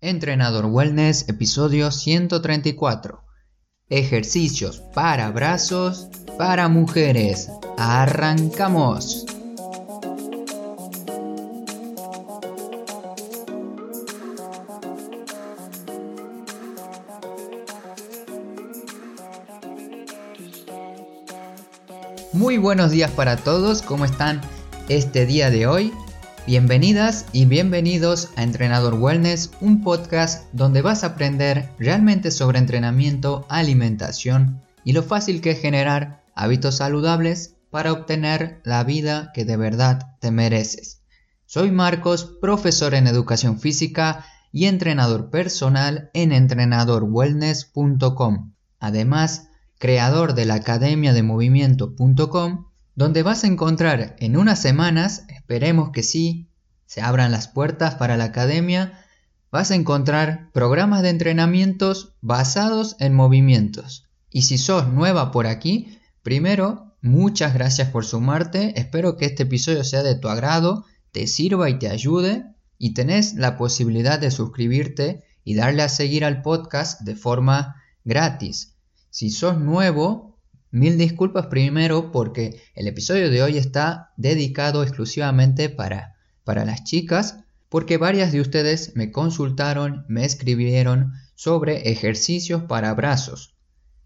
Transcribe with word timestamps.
Entrenador 0.00 0.66
Wellness, 0.66 1.28
episodio 1.28 1.90
134. 1.90 3.20
Ejercicios 3.88 4.80
para 4.94 5.28
brazos 5.32 6.06
para 6.38 6.68
mujeres. 6.68 7.48
Arrancamos. 7.76 9.26
Muy 22.32 22.56
buenos 22.58 22.92
días 22.92 23.10
para 23.10 23.36
todos, 23.36 23.82
¿cómo 23.82 24.04
están 24.04 24.40
este 24.88 25.26
día 25.26 25.50
de 25.50 25.66
hoy? 25.66 25.92
Bienvenidas 26.48 27.26
y 27.34 27.44
bienvenidos 27.44 28.30
a 28.36 28.42
Entrenador 28.42 28.94
Wellness, 28.94 29.50
un 29.60 29.82
podcast 29.82 30.50
donde 30.54 30.80
vas 30.80 31.04
a 31.04 31.08
aprender 31.08 31.68
realmente 31.78 32.30
sobre 32.30 32.58
entrenamiento, 32.58 33.44
alimentación 33.50 34.62
y 34.82 34.94
lo 34.94 35.02
fácil 35.02 35.42
que 35.42 35.50
es 35.50 35.60
generar 35.60 36.24
hábitos 36.34 36.78
saludables 36.78 37.56
para 37.68 37.92
obtener 37.92 38.62
la 38.64 38.82
vida 38.82 39.30
que 39.34 39.44
de 39.44 39.58
verdad 39.58 40.16
te 40.20 40.30
mereces. 40.30 41.02
Soy 41.44 41.70
Marcos, 41.70 42.38
profesor 42.40 42.94
en 42.94 43.08
educación 43.08 43.60
física 43.60 44.24
y 44.50 44.64
entrenador 44.64 45.28
personal 45.28 46.08
en 46.14 46.32
entrenadorwellness.com. 46.32 48.54
Además, 48.80 49.48
creador 49.78 50.32
de 50.32 50.46
la 50.46 50.54
academia 50.54 51.12
de 51.12 51.22
movimiento.com 51.22 52.67
donde 52.98 53.22
vas 53.22 53.44
a 53.44 53.46
encontrar 53.46 54.16
en 54.18 54.36
unas 54.36 54.60
semanas, 54.60 55.22
esperemos 55.28 55.90
que 55.90 56.02
sí, 56.02 56.48
se 56.84 57.00
abran 57.00 57.30
las 57.30 57.46
puertas 57.46 57.94
para 57.94 58.16
la 58.16 58.24
academia, 58.24 59.04
vas 59.52 59.70
a 59.70 59.76
encontrar 59.76 60.50
programas 60.52 61.02
de 61.02 61.10
entrenamientos 61.10 62.16
basados 62.22 62.96
en 62.98 63.14
movimientos. 63.14 64.08
Y 64.30 64.42
si 64.42 64.58
sos 64.58 64.88
nueva 64.88 65.30
por 65.30 65.46
aquí, 65.46 66.00
primero, 66.24 66.96
muchas 67.00 67.54
gracias 67.54 67.88
por 67.88 68.04
sumarte, 68.04 68.76
espero 68.80 69.16
que 69.16 69.26
este 69.26 69.44
episodio 69.44 69.84
sea 69.84 70.02
de 70.02 70.16
tu 70.16 70.28
agrado, 70.28 70.84
te 71.12 71.28
sirva 71.28 71.70
y 71.70 71.78
te 71.78 71.88
ayude, 71.88 72.46
y 72.78 72.94
tenés 72.94 73.34
la 73.34 73.56
posibilidad 73.56 74.18
de 74.18 74.32
suscribirte 74.32 75.22
y 75.44 75.54
darle 75.54 75.84
a 75.84 75.88
seguir 75.88 76.24
al 76.24 76.42
podcast 76.42 77.02
de 77.02 77.14
forma 77.14 77.76
gratis. 78.04 78.74
Si 79.10 79.30
sos 79.30 79.56
nuevo, 79.56 80.27
Mil 80.70 80.98
disculpas 80.98 81.46
primero 81.46 82.12
porque 82.12 82.60
el 82.74 82.88
episodio 82.88 83.30
de 83.30 83.42
hoy 83.42 83.56
está 83.56 84.12
dedicado 84.16 84.82
exclusivamente 84.82 85.70
para, 85.70 86.16
para 86.44 86.66
las 86.66 86.84
chicas, 86.84 87.38
porque 87.70 87.96
varias 87.96 88.32
de 88.32 88.40
ustedes 88.40 88.94
me 88.94 89.10
consultaron, 89.10 90.04
me 90.08 90.24
escribieron 90.24 91.12
sobre 91.34 91.90
ejercicios 91.90 92.64
para 92.64 92.92
brazos. 92.92 93.54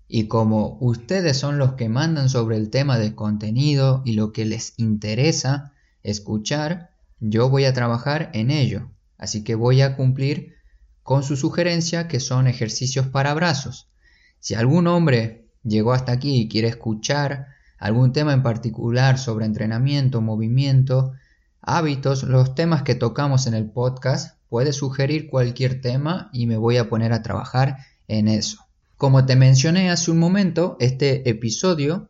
Y 0.07 0.29
como 0.29 0.77
ustedes 0.81 1.39
son 1.39 1.59
los 1.59 1.73
que 1.73 1.89
mandan 1.89 2.29
sobre 2.29 2.57
el 2.57 2.71
tema 2.71 2.99
del 2.99 3.15
contenido 3.15 4.03
y 4.05 4.13
lo 4.13 4.33
que 4.33 4.45
les 4.45 4.75
interesa 4.77 5.73
escuchar, 6.03 6.91
yo 7.19 7.49
voy 7.49 7.65
a 7.65 7.73
trabajar 7.73 8.31
en 8.35 8.51
ello. 8.51 8.91
Así 9.19 9.43
que 9.43 9.55
voy 9.55 9.81
a 9.81 9.97
cumplir 9.97 10.55
con 11.03 11.23
su 11.23 11.37
sugerencia 11.37 12.09
que 12.09 12.21
son 12.21 12.47
ejercicios 12.47 13.07
para 13.07 13.35
brazos. 13.35 13.89
Si 14.39 14.55
algún 14.55 14.87
hombre 14.87 15.42
llegó 15.65 15.93
hasta 15.93 16.13
aquí 16.13 16.41
y 16.41 16.49
quiere 16.49 16.69
escuchar 16.69 17.49
algún 17.79 18.13
tema 18.13 18.33
en 18.33 18.43
particular 18.43 19.19
sobre 19.19 19.47
entrenamiento, 19.47 20.21
movimiento, 20.21 21.13
hábitos, 21.61 22.23
los 22.25 22.55
temas 22.55 22.83
que 22.83 22.95
tocamos 22.95 23.47
en 23.47 23.55
el 23.55 23.71
podcast, 23.71 24.39
puede 24.49 24.73
sugerir 24.73 25.31
cualquier 25.31 25.81
tema 25.81 26.31
y 26.33 26.47
me 26.47 26.57
voy 26.57 26.77
a 26.77 26.89
poner 26.89 27.13
a 27.13 27.23
trabajar 27.23 27.79
en 28.09 28.29
eso. 28.29 28.59
Como 28.97 29.27
te 29.27 29.35
mencioné 29.35 29.91
hace 29.91 30.11
un 30.11 30.19
momento, 30.19 30.77
este 30.79 31.29
episodio 31.29 32.09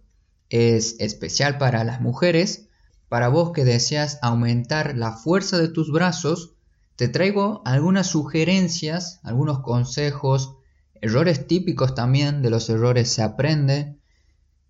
es 0.50 0.97
especial 0.98 1.56
para 1.56 1.85
las 1.85 2.01
mujeres. 2.01 2.68
Para 3.08 3.29
vos 3.29 3.52
que 3.52 3.64
deseas 3.64 4.18
aumentar 4.20 4.96
la 4.96 5.12
fuerza 5.12 5.58
de 5.58 5.68
tus 5.68 5.91
brazos, 5.91 6.52
te 6.96 7.08
traigo 7.08 7.62
algunas 7.64 8.08
sugerencias, 8.08 9.20
algunos 9.23 9.61
consejos, 9.61 10.57
Errores 11.02 11.48
típicos 11.48 11.96
también 11.96 12.42
de 12.42 12.51
los 12.51 12.70
errores 12.70 13.11
se 13.11 13.23
aprende 13.23 13.98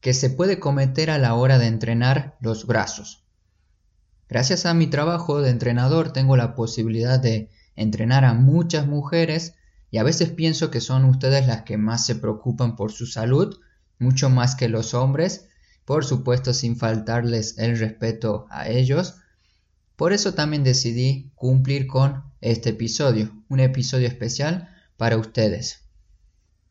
que 0.00 0.14
se 0.14 0.30
puede 0.30 0.58
cometer 0.58 1.10
a 1.10 1.18
la 1.18 1.34
hora 1.34 1.58
de 1.58 1.66
entrenar 1.66 2.38
los 2.40 2.66
brazos. 2.66 3.26
Gracias 4.30 4.64
a 4.64 4.72
mi 4.72 4.86
trabajo 4.86 5.42
de 5.42 5.50
entrenador 5.50 6.10
tengo 6.10 6.38
la 6.38 6.54
posibilidad 6.54 7.20
de 7.20 7.50
entrenar 7.76 8.24
a 8.24 8.32
muchas 8.32 8.86
mujeres 8.86 9.56
y 9.90 9.98
a 9.98 10.04
veces 10.04 10.30
pienso 10.30 10.70
que 10.70 10.80
son 10.80 11.04
ustedes 11.04 11.46
las 11.46 11.64
que 11.64 11.76
más 11.76 12.06
se 12.06 12.14
preocupan 12.14 12.76
por 12.76 12.92
su 12.92 13.04
salud, 13.04 13.60
mucho 13.98 14.30
más 14.30 14.54
que 14.54 14.70
los 14.70 14.94
hombres, 14.94 15.48
por 15.84 16.06
supuesto 16.06 16.54
sin 16.54 16.78
faltarles 16.78 17.58
el 17.58 17.78
respeto 17.78 18.46
a 18.48 18.70
ellos. 18.70 19.16
Por 19.96 20.14
eso 20.14 20.32
también 20.32 20.64
decidí 20.64 21.30
cumplir 21.34 21.86
con 21.86 22.24
este 22.40 22.70
episodio, 22.70 23.44
un 23.50 23.60
episodio 23.60 24.08
especial 24.08 24.70
para 24.96 25.18
ustedes. 25.18 25.81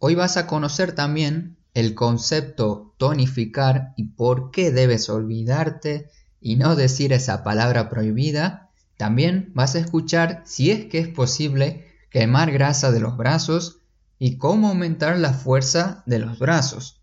Hoy 0.04 0.16
vas 0.16 0.36
a 0.36 0.48
conocer 0.48 0.94
también 0.94 1.58
el 1.76 1.94
concepto 1.94 2.96
tonificar 2.98 3.94
y 3.96 4.06
por 4.06 4.50
qué 4.50 4.72
debes 4.72 5.10
olvidarte 5.10 6.10
y 6.40 6.56
no 6.56 6.76
decir 6.76 7.14
esa 7.14 7.44
palabra 7.44 7.88
prohibida. 7.88 8.72
También 8.98 9.52
vas 9.54 9.76
a 9.76 9.80
escuchar 9.80 10.42
si 10.44 10.72
es 10.72 10.86
que 10.86 10.98
es 10.98 11.08
posible 11.08 11.86
quemar 12.10 12.52
grasa 12.52 12.92
de 12.92 13.00
los 13.00 13.16
brazos 13.16 13.82
y 14.18 14.38
cómo 14.38 14.70
aumentar 14.70 15.20
la 15.20 15.34
fuerza 15.34 16.02
de 16.08 16.18
los 16.18 16.40
brazos. 16.40 17.00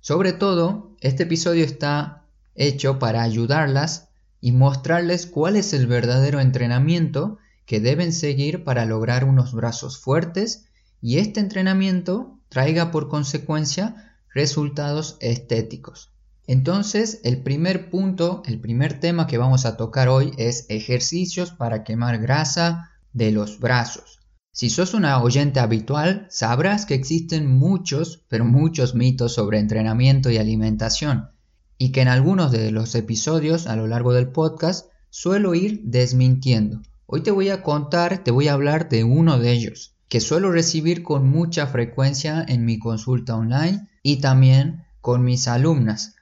Sobre 0.00 0.32
todo, 0.32 0.96
este 1.00 1.24
episodio 1.24 1.62
está 1.62 2.24
hecho 2.54 2.98
para 2.98 3.22
ayudarlas 3.22 4.08
y 4.40 4.52
mostrarles 4.52 5.26
cuál 5.26 5.56
es 5.56 5.74
el 5.74 5.86
verdadero 5.86 6.40
entrenamiento 6.40 7.36
que 7.66 7.80
deben 7.80 8.14
seguir 8.14 8.64
para 8.64 8.86
lograr 8.86 9.24
unos 9.24 9.52
brazos 9.52 9.98
fuertes 9.98 10.64
y 11.04 11.18
este 11.18 11.38
entrenamiento 11.38 12.40
traiga 12.48 12.90
por 12.90 13.10
consecuencia 13.10 14.16
resultados 14.32 15.18
estéticos. 15.20 16.14
Entonces, 16.46 17.20
el 17.24 17.42
primer 17.42 17.90
punto, 17.90 18.42
el 18.46 18.58
primer 18.58 19.00
tema 19.00 19.26
que 19.26 19.36
vamos 19.36 19.66
a 19.66 19.76
tocar 19.76 20.08
hoy 20.08 20.32
es 20.38 20.64
ejercicios 20.70 21.50
para 21.50 21.84
quemar 21.84 22.22
grasa 22.22 22.90
de 23.12 23.32
los 23.32 23.60
brazos. 23.60 24.20
Si 24.50 24.70
sos 24.70 24.94
una 24.94 25.22
oyente 25.22 25.60
habitual, 25.60 26.26
sabrás 26.30 26.86
que 26.86 26.94
existen 26.94 27.54
muchos, 27.54 28.24
pero 28.28 28.46
muchos 28.46 28.94
mitos 28.94 29.34
sobre 29.34 29.58
entrenamiento 29.58 30.30
y 30.30 30.38
alimentación, 30.38 31.28
y 31.76 31.92
que 31.92 32.00
en 32.00 32.08
algunos 32.08 32.50
de 32.50 32.70
los 32.70 32.94
episodios 32.94 33.66
a 33.66 33.76
lo 33.76 33.86
largo 33.86 34.14
del 34.14 34.28
podcast 34.28 34.90
suelo 35.10 35.54
ir 35.54 35.82
desmintiendo. 35.84 36.80
Hoy 37.04 37.20
te 37.20 37.30
voy 37.30 37.50
a 37.50 37.62
contar, 37.62 38.24
te 38.24 38.30
voy 38.30 38.48
a 38.48 38.54
hablar 38.54 38.88
de 38.88 39.04
uno 39.04 39.38
de 39.38 39.52
ellos 39.52 39.93
que 40.14 40.20
suelo 40.20 40.52
recibir 40.52 41.02
con 41.02 41.28
mucha 41.28 41.66
frecuencia 41.66 42.44
en 42.46 42.64
mi 42.64 42.78
consulta 42.78 43.34
online 43.34 43.88
y 44.00 44.18
también 44.20 44.84
con 45.00 45.24
mis 45.24 45.48
alumnas. 45.48 46.14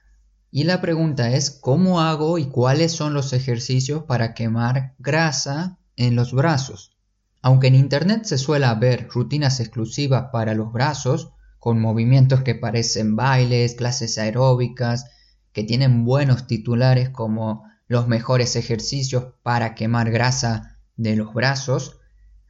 Y 0.49 0.63
la 0.63 0.81
pregunta 0.81 1.29
es, 1.29 1.51
¿cómo 1.51 2.01
hago 2.01 2.39
y 2.39 2.45
cuáles 2.45 2.91
son 2.91 3.13
los 3.13 3.33
ejercicios 3.33 4.05
para 4.05 4.33
quemar 4.33 4.95
grasa 4.97 5.77
en 5.95 6.15
los 6.15 6.33
brazos? 6.33 6.97
Aunque 7.43 7.67
en 7.67 7.75
Internet 7.75 8.23
se 8.23 8.39
suele 8.39 8.65
ver 8.79 9.09
rutinas 9.11 9.59
exclusivas 9.59 10.29
para 10.33 10.55
los 10.55 10.73
brazos, 10.73 11.29
con 11.59 11.79
movimientos 11.79 12.41
que 12.41 12.55
parecen 12.55 13.15
bailes, 13.15 13.75
clases 13.75 14.17
aeróbicas, 14.17 15.05
que 15.51 15.63
tienen 15.63 16.03
buenos 16.03 16.47
titulares 16.47 17.11
como 17.11 17.63
los 17.87 18.07
mejores 18.07 18.55
ejercicios 18.55 19.35
para 19.43 19.75
quemar 19.75 20.09
grasa 20.09 20.79
de 20.95 21.15
los 21.15 21.31
brazos, 21.31 21.99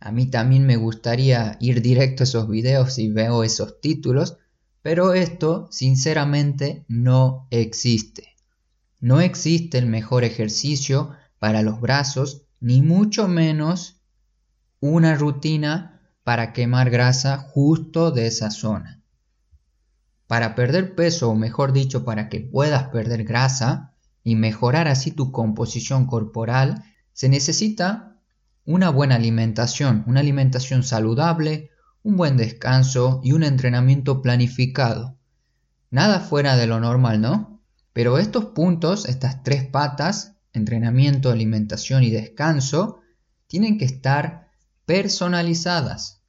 a 0.06 0.12
mí 0.12 0.26
también 0.26 0.66
me 0.66 0.76
gustaría 0.76 1.56
ir 1.62 1.82
directo 1.82 2.24
a 2.24 2.26
esos 2.26 2.50
videos 2.50 3.00
y 3.00 3.10
veo 3.10 3.42
esos 3.46 3.80
títulos, 3.80 4.38
pero 4.82 5.14
esto 5.14 5.70
sinceramente 5.72 6.84
no 6.90 7.48
existe. 7.52 8.36
No 9.00 9.22
existe 9.22 9.78
el 9.78 9.86
mejor 9.86 10.26
ejercicio 10.26 11.12
para 11.40 11.62
los 11.62 11.80
brazos, 11.80 12.42
ni 12.60 12.82
mucho 12.82 13.30
menos 13.30 14.02
una 14.82 15.16
rutina 15.16 16.02
para 16.26 16.52
quemar 16.52 16.90
grasa 16.90 17.38
justo 17.38 18.12
de 18.12 18.28
esa 18.28 18.52
zona. 18.52 19.02
Para 20.28 20.54
perder 20.54 20.96
peso, 20.96 21.30
o 21.30 21.36
mejor 21.36 21.72
dicho, 21.72 22.04
para 22.04 22.28
que 22.28 22.42
puedas 22.42 22.90
perder 22.90 23.24
grasa 23.24 23.94
y 24.22 24.36
mejorar 24.36 24.90
así 24.90 25.12
tu 25.12 25.32
composición 25.32 26.08
corporal, 26.08 26.84
se 27.14 27.30
necesita 27.30 28.13
una 28.66 28.90
buena 28.90 29.16
alimentación, 29.16 30.04
una 30.08 30.22
alimentación 30.22 30.84
saludable, 30.84 31.72
un 32.02 32.16
buen 32.16 32.38
descanso 32.38 33.22
y 33.24 33.34
un 33.34 33.44
entrenamiento 33.44 34.22
planificado. 34.22 35.18
Nada 35.90 36.20
fuera 36.20 36.56
de 36.56 36.68
lo 36.68 36.80
normal, 36.80 37.22
¿no? 37.22 37.62
Pero 37.94 38.18
estos 38.18 38.46
puntos, 38.46 39.06
estas 39.06 39.44
tres 39.44 39.66
patas, 39.66 40.36
entrenamiento, 40.54 41.30
alimentación 41.30 42.04
y 42.04 42.10
descanso, 42.10 43.02
tienen 43.48 43.78
que 43.78 43.86
estar 43.86 44.48
personalizadas. 44.86 46.24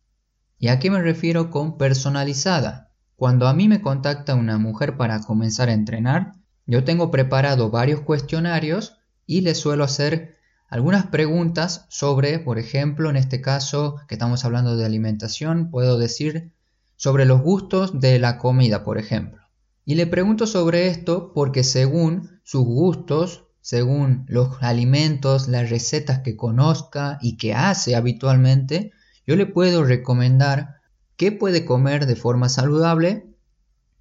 ¿Y 0.59 0.69
a 0.69 0.79
qué 0.79 0.91
me 0.91 1.01
refiero 1.01 1.51
con 1.51 1.79
personalizada? 1.79 2.91
Cuando 3.17 3.49
a 3.49 3.55
mí 3.55 3.69
me 3.69 3.81
contacta 3.81 4.35
una 4.35 4.59
mujer 4.59 4.97
para 4.97 5.21
comenzar 5.21 5.69
a 5.69 5.73
entrenar, 5.73 6.33
yo 6.67 6.85
tengo 6.85 7.11
preparado 7.11 7.71
varios 7.71 8.01
cuestionarios 8.01 8.99
y 9.27 9.43
le 9.43 9.55
suelo 9.55 9.85
hacer 9.85 10.37
algunas 10.75 11.07
preguntas 11.07 11.87
sobre, 11.89 12.41
por 12.41 12.59
ejemplo, 12.59 13.09
en 13.09 13.15
este 13.15 13.41
caso 13.41 13.95
que 14.09 14.17
estamos 14.17 14.45
hablando 14.45 14.77
de 14.77 14.85
alimentación, 14.85 15.71
puedo 15.71 15.99
decir 15.99 16.51
sobre 16.97 17.27
los 17.27 17.43
gustos 17.43 18.01
de 18.01 18.19
la 18.19 18.39
comida, 18.39 18.83
por 18.83 18.99
ejemplo. 18.99 19.41
Y 19.85 19.95
le 19.95 20.09
pregunto 20.09 20.49
sobre 20.49 20.89
esto 20.89 21.31
porque 21.33 21.63
según 21.63 22.41
sus 22.43 22.65
gustos, 22.65 23.45
según 23.61 24.25
los 24.27 24.61
alimentos, 24.63 25.47
las 25.47 25.71
recetas 25.71 26.19
que 26.25 26.37
conozca 26.37 27.21
y 27.23 27.37
que 27.37 27.55
hace 27.55 27.95
habitualmente, 27.95 28.91
yo 29.29 29.37
le 29.37 29.47
puedo 29.47 29.85
recomendar 29.85 30.81
qué 31.17 31.31
puede 31.31 31.65
comer 31.65 32.07
de 32.07 32.17
forma 32.17 32.49
saludable, 32.49 33.29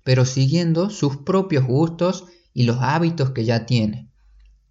pero 0.04 0.26
siguiendo 0.26 0.90
sus 0.90 1.18
propios 1.18 1.66
gustos 1.66 2.26
y 2.52 2.64
los 2.64 2.78
hábitos 2.82 3.30
que 3.30 3.46
ya 3.46 3.68
tiene. 3.68 4.10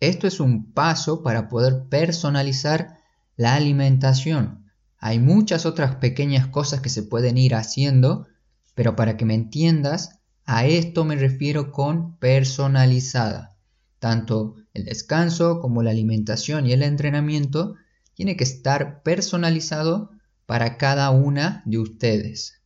Esto 0.03 0.27
es 0.27 0.41
un 0.41 0.73
paso 0.73 1.23
para 1.23 1.49
poder 1.49 1.85
personalizar 1.89 2.97
la 3.37 3.55
alimentación. 3.55 4.67
Hay 4.99 5.21
muchas 5.21 5.65
otras 5.65 5.95
pequeñas 5.95 6.49
cosas 6.49 6.81
que 6.81 6.89
se 6.89 7.05
pueden 7.05 7.39
ir 7.39 7.55
haciendo, 7.55 8.27
pero 8.75 8.97
para 8.97 9.17
que 9.17 9.25
me 9.25 9.35
entiendas, 9.35 10.19
a 10.45 10.67
esto 10.67 11.05
me 11.05 11.15
refiero 11.15 11.71
con 11.71 12.17
personalizada. 12.17 13.57
Tanto 14.01 14.57
el 14.75 14.87
descanso 14.87 15.61
como 15.61 15.85
la 15.85 15.93
alimentación 15.93 16.67
y 16.67 16.73
el 16.73 16.83
entrenamiento 16.83 17.77
tiene 18.15 18.37
que 18.37 18.43
estar 18.43 19.05
personalizado 19.05 20.11
para 20.47 20.79
cada 20.79 21.11
una 21.11 21.63
de 21.65 21.79
ustedes. 21.79 22.61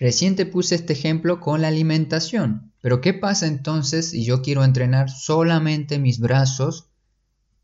Recién 0.00 0.34
te 0.34 0.46
puse 0.46 0.76
este 0.76 0.94
ejemplo 0.94 1.40
con 1.40 1.60
la 1.60 1.68
alimentación, 1.68 2.72
pero 2.80 3.02
¿qué 3.02 3.12
pasa 3.12 3.46
entonces 3.46 4.08
si 4.08 4.24
yo 4.24 4.40
quiero 4.40 4.64
entrenar 4.64 5.10
solamente 5.10 5.98
mis 5.98 6.20
brazos? 6.20 6.88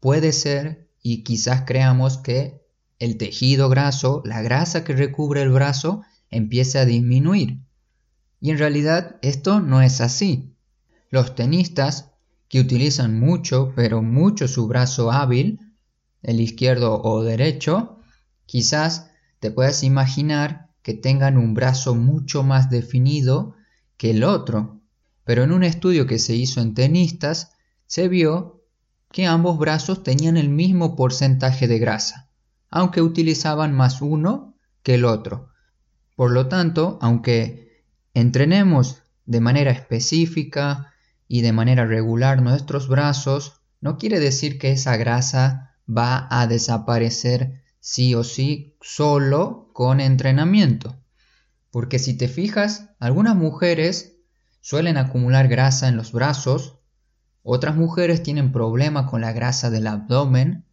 Puede 0.00 0.32
ser, 0.32 0.86
y 1.02 1.24
quizás 1.24 1.62
creamos 1.66 2.18
que 2.18 2.60
el 2.98 3.16
tejido 3.16 3.70
graso, 3.70 4.20
la 4.26 4.42
grasa 4.42 4.84
que 4.84 4.92
recubre 4.92 5.40
el 5.40 5.48
brazo, 5.48 6.02
empiece 6.28 6.78
a 6.78 6.84
disminuir. 6.84 7.60
Y 8.42 8.50
en 8.50 8.58
realidad 8.58 9.16
esto 9.22 9.60
no 9.60 9.80
es 9.80 10.02
así. 10.02 10.54
Los 11.08 11.34
tenistas 11.34 12.10
que 12.50 12.60
utilizan 12.60 13.18
mucho, 13.18 13.72
pero 13.74 14.02
mucho 14.02 14.46
su 14.46 14.66
brazo 14.68 15.10
hábil, 15.10 15.58
el 16.22 16.42
izquierdo 16.42 17.00
o 17.02 17.22
derecho, 17.22 17.98
quizás 18.44 19.10
te 19.40 19.50
puedas 19.50 19.82
imaginar 19.82 20.65
que 20.86 20.94
tengan 20.94 21.36
un 21.36 21.52
brazo 21.52 21.96
mucho 21.96 22.44
más 22.44 22.70
definido 22.70 23.56
que 23.96 24.10
el 24.10 24.22
otro. 24.22 24.82
Pero 25.24 25.42
en 25.42 25.50
un 25.50 25.64
estudio 25.64 26.06
que 26.06 26.20
se 26.20 26.36
hizo 26.36 26.60
en 26.60 26.74
tenistas, 26.74 27.56
se 27.86 28.06
vio 28.06 28.62
que 29.10 29.26
ambos 29.26 29.58
brazos 29.58 30.04
tenían 30.04 30.36
el 30.36 30.48
mismo 30.48 30.94
porcentaje 30.94 31.66
de 31.66 31.80
grasa, 31.80 32.30
aunque 32.70 33.02
utilizaban 33.02 33.74
más 33.74 34.00
uno 34.00 34.54
que 34.84 34.94
el 34.94 35.04
otro. 35.04 35.48
Por 36.14 36.30
lo 36.30 36.46
tanto, 36.46 37.00
aunque 37.02 37.82
entrenemos 38.14 39.02
de 39.24 39.40
manera 39.40 39.72
específica 39.72 40.92
y 41.26 41.40
de 41.40 41.52
manera 41.52 41.84
regular 41.84 42.42
nuestros 42.42 42.86
brazos, 42.86 43.60
no 43.80 43.98
quiere 43.98 44.20
decir 44.20 44.56
que 44.56 44.70
esa 44.70 44.96
grasa 44.96 45.74
va 45.90 46.28
a 46.30 46.46
desaparecer 46.46 47.64
sí 47.80 48.14
o 48.14 48.22
sí 48.22 48.76
solo 48.80 49.65
con 49.76 50.00
entrenamiento. 50.00 50.96
Porque 51.70 51.98
si 51.98 52.16
te 52.16 52.28
fijas, 52.28 52.88
algunas 52.98 53.36
mujeres 53.36 54.16
suelen 54.62 54.96
acumular 54.96 55.48
grasa 55.48 55.86
en 55.88 55.98
los 55.98 56.12
brazos, 56.12 56.78
otras 57.42 57.76
mujeres 57.76 58.22
tienen 58.22 58.52
problemas 58.52 59.10
con 59.10 59.20
la 59.20 59.32
grasa 59.32 59.68
del 59.68 59.86
abdomen, 59.86 60.64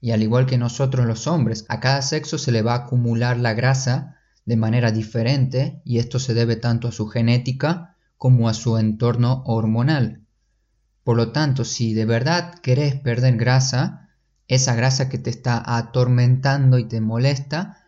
y 0.00 0.12
al 0.12 0.22
igual 0.22 0.46
que 0.46 0.56
nosotros 0.56 1.04
los 1.04 1.26
hombres, 1.26 1.66
a 1.68 1.80
cada 1.80 2.00
sexo 2.00 2.38
se 2.38 2.50
le 2.50 2.62
va 2.62 2.72
a 2.72 2.84
acumular 2.86 3.36
la 3.36 3.52
grasa 3.52 4.16
de 4.46 4.56
manera 4.56 4.90
diferente 4.90 5.82
y 5.84 5.98
esto 5.98 6.18
se 6.18 6.32
debe 6.32 6.56
tanto 6.56 6.88
a 6.88 6.92
su 6.92 7.08
genética 7.08 7.94
como 8.16 8.48
a 8.48 8.54
su 8.54 8.78
entorno 8.78 9.42
hormonal. 9.44 10.24
Por 11.04 11.18
lo 11.18 11.30
tanto, 11.32 11.66
si 11.66 11.92
de 11.92 12.06
verdad 12.06 12.54
querés 12.62 12.94
perder 12.94 13.36
grasa, 13.36 14.08
esa 14.48 14.74
grasa 14.74 15.10
que 15.10 15.18
te 15.18 15.28
está 15.28 15.62
atormentando 15.76 16.78
y 16.78 16.88
te 16.88 17.02
molesta, 17.02 17.79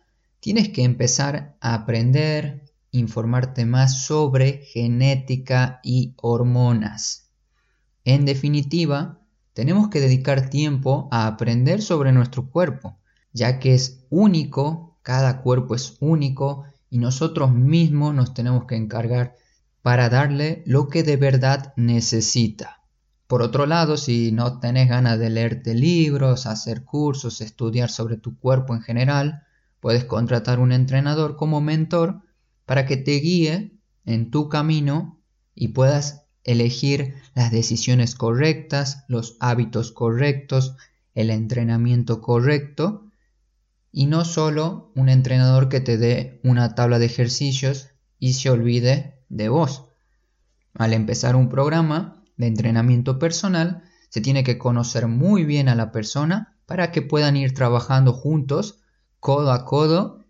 tienes 0.43 0.67
que 0.67 0.83
empezar 0.83 1.55
a 1.61 1.73
aprender, 1.73 2.65
informarte 2.91 3.65
más 3.65 4.03
sobre 4.03 4.57
genética 4.57 5.79
y 5.81 6.15
hormonas. 6.17 7.31
En 8.03 8.25
definitiva, 8.25 9.21
tenemos 9.53 9.87
que 9.87 10.01
dedicar 10.01 10.49
tiempo 10.49 11.07
a 11.11 11.27
aprender 11.27 11.81
sobre 11.81 12.11
nuestro 12.11 12.49
cuerpo, 12.49 12.97
ya 13.31 13.57
que 13.57 13.73
es 13.73 14.05
único 14.09 14.99
cada 15.01 15.41
cuerpo 15.41 15.75
es 15.75 15.95
único 16.01 16.65
y 16.89 16.97
nosotros 16.97 17.53
mismos 17.53 18.13
nos 18.13 18.33
tenemos 18.33 18.65
que 18.65 18.75
encargar 18.75 19.37
para 19.81 20.09
darle 20.09 20.61
lo 20.65 20.89
que 20.89 21.03
de 21.03 21.15
verdad 21.15 21.73
necesita. 21.77 22.81
Por 23.27 23.43
otro 23.43 23.65
lado, 23.65 23.95
si 23.95 24.33
no 24.33 24.59
tenés 24.59 24.89
ganas 24.89 25.19
de 25.19 25.29
leerte 25.29 25.73
libros, 25.73 26.47
hacer 26.47 26.83
cursos, 26.83 27.39
estudiar 27.39 27.89
sobre 27.89 28.17
tu 28.17 28.37
cuerpo 28.37 28.75
en 28.75 28.81
general, 28.81 29.42
puedes 29.83 30.05
contratar 30.05 30.61
un 30.61 30.71
entrenador 30.71 31.35
como 31.35 31.59
mentor 31.59 32.21
para 32.65 32.85
que 32.85 32.95
te 32.95 33.19
guíe 33.19 33.77
en 34.05 34.31
tu 34.31 34.47
camino 34.47 35.19
y 35.53 35.67
puedas 35.67 36.23
elegir 36.45 37.15
las 37.35 37.51
decisiones 37.51 38.15
correctas, 38.15 39.03
los 39.09 39.35
hábitos 39.41 39.91
correctos, 39.91 40.77
el 41.15 41.29
entrenamiento 41.29 42.21
correcto 42.21 43.07
y 43.91 44.05
no 44.05 44.23
solo 44.23 44.93
un 44.95 45.09
entrenador 45.09 45.67
que 45.67 45.81
te 45.81 45.97
dé 45.97 46.39
una 46.45 46.75
tabla 46.75 46.97
de 46.97 47.07
ejercicios 47.07 47.89
y 48.19 48.35
se 48.35 48.49
olvide 48.49 49.19
de 49.27 49.49
vos. 49.49 49.83
Al 50.75 50.93
empezar 50.93 51.35
un 51.35 51.49
programa 51.49 52.23
de 52.37 52.47
entrenamiento 52.47 53.19
personal, 53.19 53.83
se 54.07 54.21
tiene 54.21 54.45
que 54.45 54.57
conocer 54.57 55.09
muy 55.09 55.43
bien 55.43 55.67
a 55.67 55.75
la 55.75 55.91
persona 55.91 56.55
para 56.67 56.93
que 56.93 57.01
puedan 57.01 57.35
ir 57.35 57.53
trabajando 57.53 58.13
juntos, 58.13 58.79
codo 59.23 59.53
a 59.53 59.63
codo, 59.63 60.25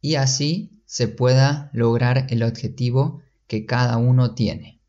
y 0.00 0.16
así 0.16 0.82
se 0.84 1.06
pueda 1.06 1.70
lograr 1.72 2.26
el 2.28 2.42
objetivo 2.42 3.22
que 3.46 3.66
cada 3.66 3.98
uno 3.98 4.34
tiene. 4.34 4.82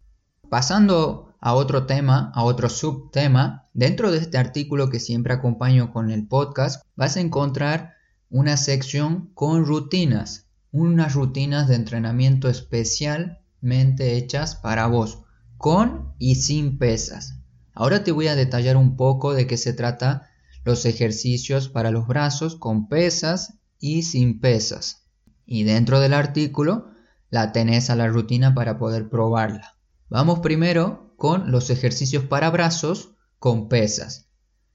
Pasando 0.50 1.36
a 1.39 1.53
otro 1.53 1.86
tema, 1.86 2.31
a 2.33 2.45
otro 2.45 2.67
subtema, 2.67 3.69
dentro 3.75 4.12
de 4.12 4.17
este 4.17 4.39
artículo 4.39 4.89
que 4.89 5.00
siempre 5.00 5.36
acompaño 5.36 5.93
con 5.93 6.10
el 6.10 6.27
podcast, 6.27 6.83
vas 6.95 7.15
a 7.15 7.19
encontrar 7.19 7.93
una 8.31 8.57
sección 8.57 9.29
con 9.36 9.67
rutinas, 9.67 10.48
unas 10.72 11.13
rutinas 11.13 11.67
de 11.67 11.75
entrenamiento 11.75 12.50
especialmente 12.50 14.17
hechas 14.17 14.55
para 14.55 14.88
vos, 14.88 15.25
con 15.57 16.15
y 16.17 16.36
sin 16.36 16.79
pesas. 16.79 17.36
Ahora 17.75 18.03
te 18.03 18.12
voy 18.12 18.29
a 18.29 18.36
detallar 18.36 18.77
un 18.77 18.98
poco 18.98 19.36
de 19.36 19.45
qué 19.45 19.57
se 19.57 19.74
trata 19.74 20.31
los 20.63 20.86
ejercicios 20.86 21.70
para 21.70 21.91
los 21.91 22.08
brazos 22.08 22.55
con 22.55 22.88
pesas 22.88 23.60
y 23.79 24.03
sin 24.03 24.39
pesas. 24.39 25.03
Y 25.46 25.63
dentro 25.63 26.00
del 26.00 26.13
artículo 26.13 26.91
la 27.29 27.51
tenés 27.51 27.89
a 27.89 27.96
la 27.96 28.08
rutina 28.08 28.53
para 28.53 28.77
poder 28.77 29.10
probarla. 29.10 29.75
Vamos 30.10 30.39
primero 30.39 31.13
con 31.17 31.51
los 31.51 31.70
ejercicios 31.70 32.24
para 32.25 32.50
brazos 32.50 33.15
con 33.39 33.67
pesas. 33.67 34.29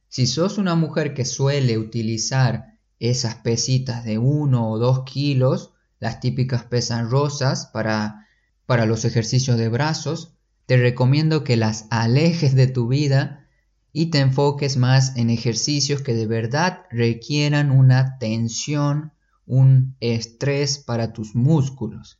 Si 0.08 0.26
sos 0.26 0.58
una 0.58 0.74
mujer 0.74 1.14
que 1.14 1.24
suele 1.24 1.78
utilizar 1.78 2.78
esas 2.98 3.36
pesitas 3.36 4.04
de 4.04 4.18
1 4.18 4.70
o 4.70 4.78
2 4.78 5.04
kilos, 5.04 5.72
las 6.00 6.20
típicas 6.20 6.64
pesas 6.64 7.08
rosas 7.08 7.66
para, 7.66 8.26
para 8.66 8.86
los 8.86 9.04
ejercicios 9.04 9.56
de 9.56 9.68
brazos, 9.68 10.34
te 10.66 10.76
recomiendo 10.76 11.44
que 11.44 11.56
las 11.56 11.86
alejes 11.90 12.54
de 12.54 12.66
tu 12.66 12.88
vida 12.88 13.47
y 13.92 14.06
te 14.06 14.20
enfoques 14.20 14.76
más 14.76 15.16
en 15.16 15.30
ejercicios 15.30 16.02
que 16.02 16.14
de 16.14 16.26
verdad 16.26 16.82
requieran 16.90 17.70
una 17.70 18.18
tensión, 18.18 19.12
un 19.46 19.96
estrés 20.00 20.78
para 20.78 21.12
tus 21.12 21.34
músculos. 21.34 22.18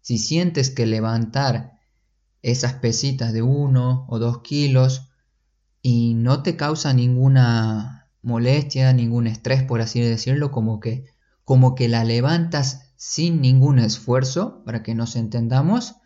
Si 0.00 0.18
sientes 0.18 0.70
que 0.70 0.86
levantar 0.86 1.78
esas 2.42 2.74
pesitas 2.74 3.32
de 3.32 3.42
1 3.42 4.06
o 4.08 4.18
2 4.18 4.42
kilos 4.42 5.10
y 5.80 6.14
no 6.14 6.42
te 6.42 6.56
causa 6.56 6.92
ninguna 6.92 8.10
molestia, 8.22 8.92
ningún 8.92 9.26
estrés, 9.26 9.62
por 9.62 9.80
así 9.80 10.00
decirlo, 10.00 10.50
como 10.50 10.80
que, 10.80 11.04
como 11.44 11.74
que 11.74 11.88
la 11.88 12.04
levantas 12.04 12.92
sin 12.96 13.40
ningún 13.40 13.78
esfuerzo, 13.78 14.62
para 14.64 14.82
que 14.82 14.94
nos 14.94 15.16
entendamos, 15.16 15.96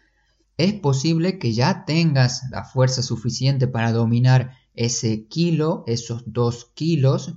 es 0.56 0.72
posible 0.72 1.38
que 1.38 1.52
ya 1.52 1.84
tengas 1.84 2.44
la 2.50 2.64
fuerza 2.64 3.02
suficiente 3.02 3.68
para 3.68 3.92
dominar 3.92 4.52
ese 4.76 5.26
kilo, 5.26 5.84
esos 5.86 6.22
dos 6.26 6.70
kilos, 6.74 7.34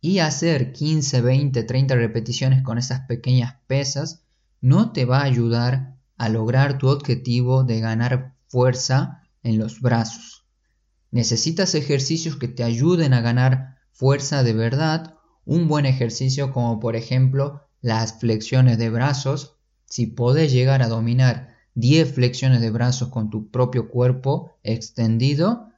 y 0.00 0.20
hacer 0.20 0.72
15, 0.72 1.20
20, 1.20 1.62
30 1.64 1.94
repeticiones 1.96 2.62
con 2.62 2.78
esas 2.78 3.00
pequeñas 3.06 3.56
pesas 3.66 4.22
no 4.60 4.92
te 4.92 5.04
va 5.04 5.20
a 5.20 5.24
ayudar 5.24 5.96
a 6.16 6.28
lograr 6.28 6.78
tu 6.78 6.88
objetivo 6.88 7.64
de 7.64 7.80
ganar 7.80 8.34
fuerza 8.46 9.22
en 9.42 9.58
los 9.58 9.80
brazos. 9.80 10.44
Necesitas 11.10 11.74
ejercicios 11.74 12.36
que 12.36 12.48
te 12.48 12.62
ayuden 12.62 13.14
a 13.14 13.20
ganar 13.20 13.78
fuerza 13.92 14.42
de 14.42 14.52
verdad. 14.52 15.14
Un 15.44 15.68
buen 15.68 15.86
ejercicio 15.86 16.52
como 16.52 16.78
por 16.78 16.96
ejemplo 16.96 17.62
las 17.80 18.18
flexiones 18.18 18.78
de 18.78 18.90
brazos. 18.90 19.56
Si 19.86 20.06
podés 20.06 20.52
llegar 20.52 20.82
a 20.82 20.88
dominar 20.88 21.54
10 21.74 22.14
flexiones 22.14 22.60
de 22.60 22.70
brazos 22.70 23.08
con 23.08 23.30
tu 23.30 23.50
propio 23.50 23.88
cuerpo 23.88 24.52
extendido, 24.62 25.68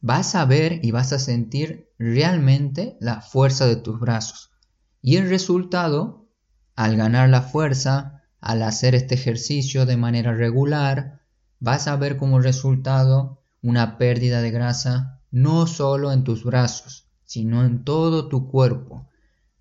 vas 0.00 0.34
a 0.34 0.44
ver 0.44 0.84
y 0.84 0.90
vas 0.90 1.12
a 1.12 1.18
sentir 1.18 1.90
realmente 1.98 2.96
la 3.00 3.20
fuerza 3.20 3.66
de 3.66 3.76
tus 3.76 3.98
brazos. 3.98 4.50
Y 5.02 5.16
el 5.16 5.28
resultado, 5.28 6.28
al 6.74 6.96
ganar 6.96 7.28
la 7.28 7.42
fuerza, 7.42 8.24
al 8.40 8.62
hacer 8.62 8.94
este 8.94 9.14
ejercicio 9.14 9.86
de 9.86 9.96
manera 9.96 10.32
regular, 10.32 11.22
vas 11.58 11.88
a 11.88 11.96
ver 11.96 12.16
como 12.16 12.40
resultado 12.40 13.42
una 13.62 13.98
pérdida 13.98 14.40
de 14.42 14.50
grasa 14.50 15.20
no 15.30 15.66
solo 15.66 16.12
en 16.12 16.24
tus 16.24 16.44
brazos, 16.44 17.08
sino 17.24 17.64
en 17.64 17.84
todo 17.84 18.28
tu 18.28 18.48
cuerpo, 18.48 19.08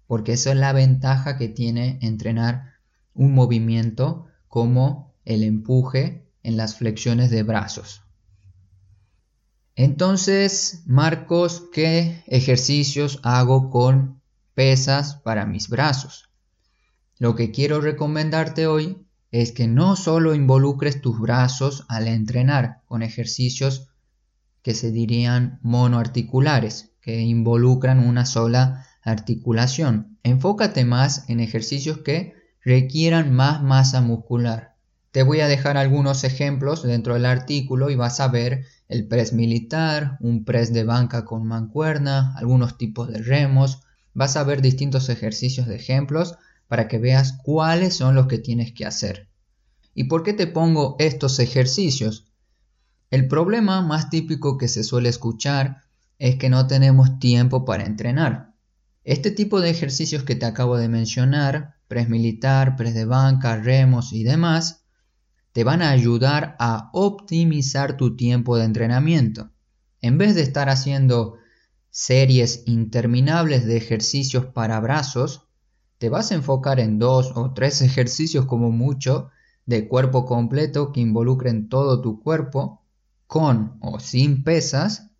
porque 0.07 0.33
esa 0.33 0.51
es 0.51 0.57
la 0.57 0.73
ventaja 0.73 1.37
que 1.37 1.49
tiene 1.49 1.99
entrenar 2.01 2.75
un 3.13 3.33
movimiento 3.33 4.27
como 4.47 5.15
el 5.25 5.43
empuje 5.43 6.29
en 6.43 6.57
las 6.57 6.75
flexiones 6.75 7.31
de 7.31 7.43
brazos. 7.43 8.04
Entonces, 9.75 10.83
Marcos, 10.85 11.65
¿qué 11.73 12.23
ejercicios 12.27 13.19
hago 13.23 13.69
con 13.69 14.21
pesas 14.53 15.15
para 15.17 15.45
mis 15.45 15.67
brazos? 15.67 16.29
Lo 17.17 17.35
que 17.35 17.51
quiero 17.51 17.81
recomendarte 17.81 18.67
hoy 18.67 19.05
es 19.31 19.51
que 19.51 19.67
no 19.67 19.97
solo 19.97 20.33
involucres 20.33 21.01
tus 21.01 21.19
brazos 21.19 21.85
al 21.89 22.07
entrenar 22.07 22.83
con 22.85 23.03
ejercicios 23.03 23.89
que 24.61 24.73
se 24.73 24.91
dirían 24.91 25.59
monoarticulares, 25.61 26.93
que 27.01 27.19
involucran 27.19 27.99
una 27.99 28.25
sola 28.25 28.87
articulación. 29.03 30.17
Enfócate 30.23 30.85
más 30.85 31.29
en 31.29 31.41
ejercicios 31.41 31.97
que 31.97 32.33
requieran 32.63 33.33
más 33.33 33.61
masa 33.61 33.99
muscular. 33.99 34.75
Te 35.11 35.23
voy 35.23 35.41
a 35.41 35.47
dejar 35.47 35.77
algunos 35.77 36.23
ejemplos 36.23 36.83
dentro 36.83 37.13
del 37.13 37.25
artículo 37.25 37.89
y 37.89 37.95
vas 37.95 38.19
a 38.21 38.29
ver 38.29 38.65
el 38.87 39.07
press 39.07 39.33
militar, 39.33 40.17
un 40.19 40.45
press 40.45 40.73
de 40.73 40.83
banca 40.83 41.25
con 41.25 41.47
mancuerna, 41.47 42.35
algunos 42.37 42.77
tipos 42.77 43.07
de 43.07 43.19
remos. 43.19 43.81
Vas 44.13 44.37
a 44.37 44.43
ver 44.43 44.61
distintos 44.61 45.09
ejercicios 45.09 45.67
de 45.67 45.75
ejemplos 45.75 46.35
para 46.67 46.87
que 46.87 46.99
veas 46.99 47.33
cuáles 47.43 47.95
son 47.95 48.15
los 48.15 48.27
que 48.27 48.37
tienes 48.37 48.73
que 48.73 48.85
hacer. 48.85 49.27
¿Y 49.93 50.05
por 50.05 50.23
qué 50.23 50.33
te 50.33 50.47
pongo 50.47 50.95
estos 50.99 51.39
ejercicios? 51.39 52.27
El 53.11 53.27
problema 53.27 53.81
más 53.81 54.09
típico 54.09 54.57
que 54.57 54.67
se 54.67 54.83
suele 54.83 55.09
escuchar 55.09 55.83
es 56.19 56.35
que 56.35 56.49
no 56.49 56.67
tenemos 56.67 57.19
tiempo 57.19 57.65
para 57.65 57.85
entrenar. 57.85 58.53
Este 59.03 59.31
tipo 59.31 59.61
de 59.61 59.69
ejercicios 59.69 60.23
que 60.23 60.35
te 60.35 60.45
acabo 60.45 60.77
de 60.77 60.89
mencionar, 60.89 61.75
press 61.87 62.09
militar, 62.09 62.75
press 62.75 62.95
de 62.95 63.05
banca, 63.05 63.57
remos 63.57 64.13
y 64.13 64.23
demás, 64.23 64.84
te 65.55 65.63
van 65.63 65.81
a 65.81 65.91
ayudar 65.91 66.57
a 66.59 66.89
optimizar 66.91 67.95
tu 67.95 68.17
tiempo 68.17 68.57
de 68.57 68.65
entrenamiento. 68.65 69.51
En 70.01 70.17
vez 70.17 70.35
de 70.35 70.41
estar 70.41 70.67
haciendo 70.67 71.37
series 71.89 72.63
interminables 72.65 73.65
de 73.65 73.77
ejercicios 73.77 74.47
para 74.47 74.81
brazos, 74.81 75.47
te 75.97 76.09
vas 76.09 76.33
a 76.33 76.35
enfocar 76.35 76.81
en 76.81 76.99
dos 76.99 77.31
o 77.35 77.53
tres 77.53 77.81
ejercicios 77.89 78.47
como 78.47 78.69
mucho 78.69 79.29
de 79.65 79.87
cuerpo 79.87 80.25
completo 80.25 80.91
que 80.91 80.99
involucren 80.99 81.69
todo 81.69 82.01
tu 82.01 82.19
cuerpo, 82.19 82.81
con 83.25 83.77
o 83.79 84.01
sin 84.01 84.43
pesas, 84.43 85.11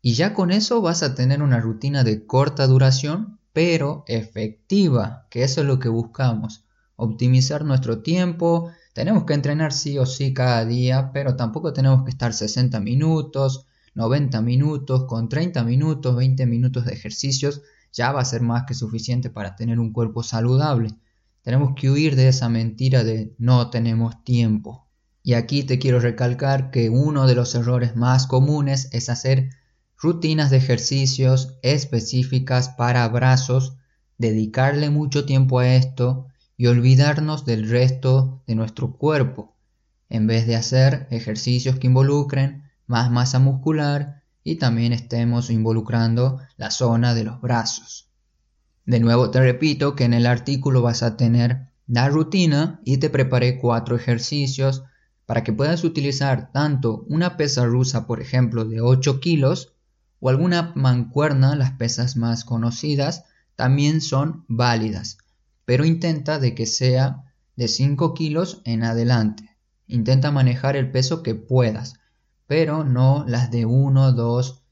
y 0.00 0.14
ya 0.14 0.34
con 0.34 0.52
eso 0.52 0.80
vas 0.82 1.02
a 1.02 1.16
tener 1.16 1.42
una 1.42 1.58
rutina 1.58 2.04
de 2.04 2.26
corta 2.26 2.68
duración, 2.68 3.40
pero 3.52 4.04
efectiva, 4.06 5.26
que 5.30 5.42
eso 5.42 5.62
es 5.62 5.66
lo 5.66 5.80
que 5.80 5.88
buscamos, 5.88 6.64
optimizar 6.94 7.64
nuestro 7.64 8.02
tiempo, 8.02 8.70
tenemos 8.92 9.24
que 9.24 9.34
entrenar 9.34 9.72
sí 9.72 9.98
o 9.98 10.06
sí 10.06 10.34
cada 10.34 10.64
día, 10.64 11.10
pero 11.12 11.36
tampoco 11.36 11.72
tenemos 11.72 12.04
que 12.04 12.10
estar 12.10 12.32
60 12.32 12.80
minutos, 12.80 13.66
90 13.94 14.40
minutos, 14.42 15.04
con 15.06 15.28
30 15.28 15.62
minutos, 15.64 16.16
20 16.16 16.46
minutos 16.46 16.84
de 16.84 16.94
ejercicios, 16.94 17.62
ya 17.92 18.12
va 18.12 18.20
a 18.20 18.24
ser 18.24 18.42
más 18.42 18.64
que 18.66 18.74
suficiente 18.74 19.30
para 19.30 19.56
tener 19.56 19.78
un 19.78 19.92
cuerpo 19.92 20.22
saludable. 20.22 20.90
Tenemos 21.42 21.74
que 21.74 21.90
huir 21.90 22.16
de 22.16 22.28
esa 22.28 22.48
mentira 22.48 23.04
de 23.04 23.34
no 23.38 23.70
tenemos 23.70 24.22
tiempo. 24.24 24.88
Y 25.22 25.34
aquí 25.34 25.64
te 25.64 25.78
quiero 25.78 26.00
recalcar 26.00 26.70
que 26.70 26.90
uno 26.90 27.26
de 27.26 27.34
los 27.34 27.54
errores 27.54 27.96
más 27.96 28.26
comunes 28.26 28.88
es 28.92 29.08
hacer 29.08 29.50
rutinas 29.98 30.50
de 30.50 30.56
ejercicios 30.56 31.58
específicas 31.62 32.70
para 32.70 33.06
brazos, 33.08 33.76
dedicarle 34.18 34.90
mucho 34.90 35.26
tiempo 35.26 35.58
a 35.58 35.74
esto 35.74 36.29
y 36.60 36.66
olvidarnos 36.66 37.46
del 37.46 37.70
resto 37.70 38.42
de 38.46 38.54
nuestro 38.54 38.92
cuerpo, 38.92 39.56
en 40.10 40.26
vez 40.26 40.46
de 40.46 40.56
hacer 40.56 41.06
ejercicios 41.10 41.78
que 41.78 41.86
involucren 41.86 42.64
más 42.86 43.10
masa 43.10 43.38
muscular 43.38 44.24
y 44.44 44.56
también 44.56 44.92
estemos 44.92 45.48
involucrando 45.48 46.38
la 46.58 46.70
zona 46.70 47.14
de 47.14 47.24
los 47.24 47.40
brazos. 47.40 48.10
De 48.84 49.00
nuevo 49.00 49.30
te 49.30 49.40
repito 49.40 49.96
que 49.96 50.04
en 50.04 50.12
el 50.12 50.26
artículo 50.26 50.82
vas 50.82 51.02
a 51.02 51.16
tener 51.16 51.70
la 51.86 52.10
rutina 52.10 52.82
y 52.84 52.98
te 52.98 53.08
preparé 53.08 53.58
cuatro 53.58 53.96
ejercicios 53.96 54.84
para 55.24 55.42
que 55.42 55.54
puedas 55.54 55.82
utilizar 55.82 56.52
tanto 56.52 57.06
una 57.08 57.38
pesa 57.38 57.64
rusa, 57.64 58.06
por 58.06 58.20
ejemplo, 58.20 58.66
de 58.66 58.82
8 58.82 59.18
kilos, 59.20 59.72
o 60.18 60.28
alguna 60.28 60.74
mancuerna, 60.76 61.56
las 61.56 61.70
pesas 61.70 62.18
más 62.18 62.44
conocidas, 62.44 63.24
también 63.56 64.02
son 64.02 64.44
válidas 64.46 65.16
pero 65.70 65.84
intenta 65.84 66.40
de 66.40 66.56
que 66.56 66.66
sea 66.66 67.32
de 67.54 67.68
5 67.68 68.12
kilos 68.12 68.60
en 68.64 68.82
adelante. 68.82 69.56
Intenta 69.86 70.32
manejar 70.32 70.74
el 70.74 70.90
peso 70.90 71.22
que 71.22 71.36
puedas, 71.36 71.94
pero 72.48 72.82
no 72.82 73.24
las 73.28 73.52
de 73.52 73.66
1, 73.66 74.10
2 74.10 74.64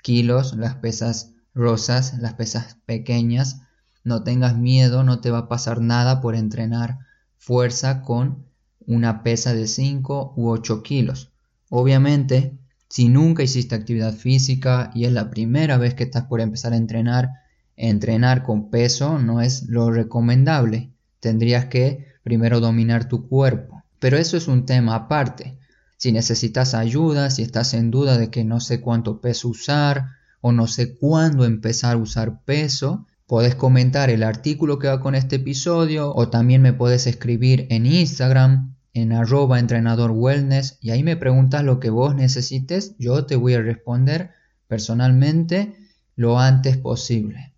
kilos, 0.00 0.56
las 0.56 0.76
pesas 0.76 1.34
rosas, 1.52 2.16
las 2.20 2.32
pesas 2.32 2.78
pequeñas. 2.86 3.60
No 4.02 4.22
tengas 4.22 4.56
miedo, 4.56 5.04
no 5.04 5.20
te 5.20 5.30
va 5.30 5.40
a 5.40 5.48
pasar 5.48 5.82
nada 5.82 6.22
por 6.22 6.34
entrenar 6.34 7.00
fuerza 7.36 8.00
con 8.00 8.46
una 8.86 9.22
pesa 9.22 9.52
de 9.52 9.66
5 9.66 10.32
u 10.38 10.48
8 10.48 10.82
kilos. 10.82 11.32
Obviamente, 11.68 12.56
si 12.88 13.10
nunca 13.10 13.42
hiciste 13.42 13.74
actividad 13.74 14.14
física 14.14 14.90
y 14.94 15.04
es 15.04 15.12
la 15.12 15.28
primera 15.28 15.76
vez 15.76 15.92
que 15.92 16.04
estás 16.04 16.24
por 16.24 16.40
empezar 16.40 16.72
a 16.72 16.78
entrenar, 16.78 17.44
Entrenar 17.76 18.42
con 18.42 18.70
peso 18.70 19.18
no 19.18 19.40
es 19.40 19.68
lo 19.68 19.90
recomendable. 19.90 20.90
Tendrías 21.20 21.66
que 21.66 22.06
primero 22.22 22.60
dominar 22.60 23.08
tu 23.08 23.28
cuerpo. 23.28 23.82
Pero 23.98 24.16
eso 24.16 24.36
es 24.36 24.48
un 24.48 24.66
tema 24.66 24.94
aparte. 24.94 25.58
Si 25.96 26.12
necesitas 26.12 26.74
ayuda, 26.74 27.30
si 27.30 27.42
estás 27.42 27.74
en 27.74 27.90
duda 27.90 28.18
de 28.18 28.30
que 28.30 28.44
no 28.44 28.60
sé 28.60 28.80
cuánto 28.80 29.20
peso 29.20 29.48
usar 29.48 30.08
o 30.40 30.52
no 30.52 30.66
sé 30.66 30.96
cuándo 30.96 31.44
empezar 31.44 31.94
a 31.94 31.98
usar 31.98 32.42
peso, 32.44 33.06
puedes 33.26 33.54
comentar 33.54 34.10
el 34.10 34.22
artículo 34.22 34.78
que 34.78 34.88
va 34.88 35.00
con 35.00 35.14
este 35.14 35.36
episodio 35.36 36.14
o 36.14 36.28
también 36.28 36.62
me 36.62 36.72
puedes 36.72 37.06
escribir 37.06 37.66
en 37.70 37.86
Instagram 37.86 38.76
en 38.92 39.12
arroba 39.12 39.58
entrenador 39.58 40.10
wellness 40.12 40.78
y 40.80 40.90
ahí 40.90 41.02
me 41.02 41.16
preguntas 41.16 41.62
lo 41.64 41.80
que 41.80 41.90
vos 41.90 42.14
necesites, 42.14 42.96
yo 42.98 43.26
te 43.26 43.36
voy 43.36 43.54
a 43.54 43.60
responder 43.60 44.30
personalmente 44.68 45.74
lo 46.14 46.38
antes 46.38 46.78
posible. 46.78 47.55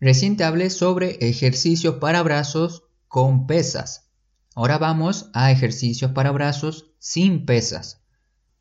Recién 0.00 0.36
te 0.36 0.44
hablé 0.44 0.70
sobre 0.70 1.18
ejercicios 1.20 1.96
para 1.96 2.22
brazos 2.22 2.84
con 3.08 3.46
pesas. 3.46 4.10
Ahora 4.54 4.78
vamos 4.78 5.30
a 5.34 5.50
ejercicios 5.50 6.12
para 6.12 6.32
brazos 6.32 6.92
sin 6.98 7.46
pesas. 7.46 8.02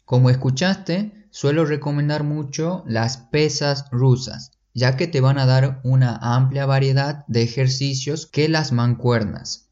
Como 0.05 0.29
escuchaste, 0.29 1.27
suelo 1.31 1.65
recomendar 1.65 2.23
mucho 2.23 2.83
las 2.87 3.17
pesas 3.17 3.85
rusas, 3.91 4.51
ya 4.73 4.95
que 4.95 5.07
te 5.07 5.21
van 5.21 5.37
a 5.37 5.45
dar 5.45 5.81
una 5.83 6.17
amplia 6.17 6.65
variedad 6.65 7.25
de 7.27 7.41
ejercicios 7.41 8.27
que 8.27 8.47
las 8.49 8.71
mancuernas. 8.71 9.69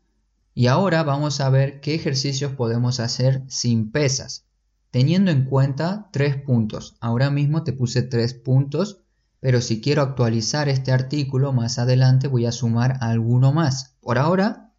Y 0.53 0.68
ahora 0.68 1.03
vamos 1.03 1.39
a 1.41 1.50
ver 1.50 1.80
qué 1.80 1.96
ejercicios 1.96 2.53
podemos 2.53 3.00
hacer 3.00 3.44
sin 3.48 3.91
pesas, 3.91 4.46
teniendo 4.89 5.32
en 5.32 5.46
cuenta 5.46 6.10
tres 6.12 6.36
puntos. 6.36 6.98
Ahora 7.00 7.30
mismo 7.30 7.63
te 7.63 7.74
puse 7.74 8.01
tres 8.01 8.34
puntos 8.34 9.00
pero 9.41 9.60
si 9.60 9.81
quiero 9.81 10.03
actualizar 10.03 10.69
este 10.69 10.91
artículo 10.91 11.51
más 11.51 11.79
adelante 11.79 12.27
voy 12.27 12.45
a 12.45 12.51
sumar 12.51 13.00
alguno 13.01 13.51
más. 13.51 13.98
Por 14.00 14.19
ahora, 14.19 14.71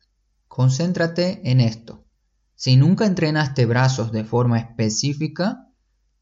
concéntrate 0.47 1.50
en 1.50 1.61
esto. 1.61 2.04
Si 2.54 2.76
nunca 2.76 3.04
entrenaste 3.04 3.66
brazos 3.66 4.12
de 4.12 4.23
forma 4.23 4.61
específica, 4.61 5.69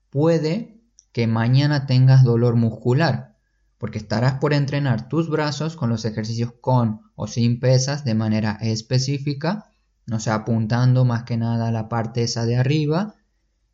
puede 0.09 0.80
que 1.12 1.26
mañana 1.26 1.85
tengas 1.85 2.25
dolor 2.25 2.56
muscular, 2.56 3.37
porque 3.76 3.99
estarás 3.99 4.35
por 4.40 4.54
entrenar 4.54 5.06
tus 5.11 5.28
brazos 5.28 5.76
con 5.76 5.90
los 5.90 6.06
ejercicios 6.06 6.54
con 6.62 7.02
o 7.14 7.26
sin 7.26 7.61
pesas 7.61 8.04
de 8.04 8.14
manera 8.14 8.52
específica, 8.62 9.70
no 10.06 10.18
sea 10.18 10.37
apuntando 10.37 11.04
más 11.04 11.25
que 11.25 11.37
nada 11.37 11.68
a 11.68 11.73
la 11.73 11.90
parte 11.90 12.23
esa 12.23 12.47
de 12.47 12.56
arriba, 12.56 13.16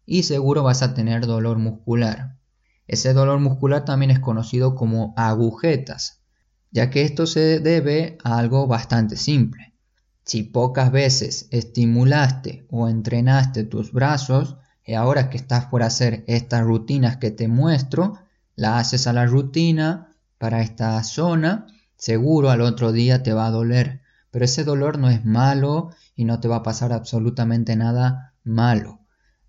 y 0.05 0.25
seguro 0.25 0.65
vas 0.65 0.83
a 0.83 0.93
tener 0.93 1.25
dolor 1.25 1.59
muscular. 1.59 2.36
Ese 2.87 3.13
dolor 3.13 3.41
muscular 3.41 3.85
también 3.85 4.11
es 4.11 4.21
conocido 4.21 4.75
como 4.75 5.15
agujetas, 5.17 6.21
ya 6.71 6.91
que 6.91 7.03
esto 7.03 7.27
se 7.27 7.61
debe 7.61 8.19
a 8.23 8.39
algo 8.39 8.67
bastante 8.67 9.17
simple. 9.17 9.75
Si 10.25 10.43
pocas 10.43 10.91
veces 10.91 11.49
estimulaste 11.51 12.67
o 12.71 12.89
entrenaste 12.89 13.65
tus 13.65 13.93
brazos, 13.93 14.57
y 14.85 14.95
ahora 14.95 15.31
que 15.31 15.37
estás 15.37 15.67
por 15.67 15.83
hacer 15.83 16.25
estas 16.29 16.63
rutinas 16.63 17.17
que 17.17 17.33
te 17.33 17.49
muestro, 17.49 18.15
la 18.55 18.79
haces 18.79 19.07
a 19.07 19.13
la 19.13 19.27
rutina 19.27 20.17
para 20.39 20.63
esta 20.63 21.03
zona, 21.03 21.67
seguro 21.97 22.51
al 22.51 22.61
otro 22.61 22.93
día 22.93 23.23
te 23.23 23.33
va 23.33 23.47
a 23.47 23.51
doler, 23.51 24.01
pero 24.31 24.45
ese 24.45 24.65
dolor 24.65 24.99
no 24.99 25.11
es 25.11 25.25
malo 25.25 25.91
y 26.15 26.25
no 26.25 26.41
te 26.41 26.49
va 26.49 26.57
a 26.57 26.63
pasar 26.63 26.93
absolutamente 26.93 27.75
nada 27.75 28.35
malo. 28.45 29.01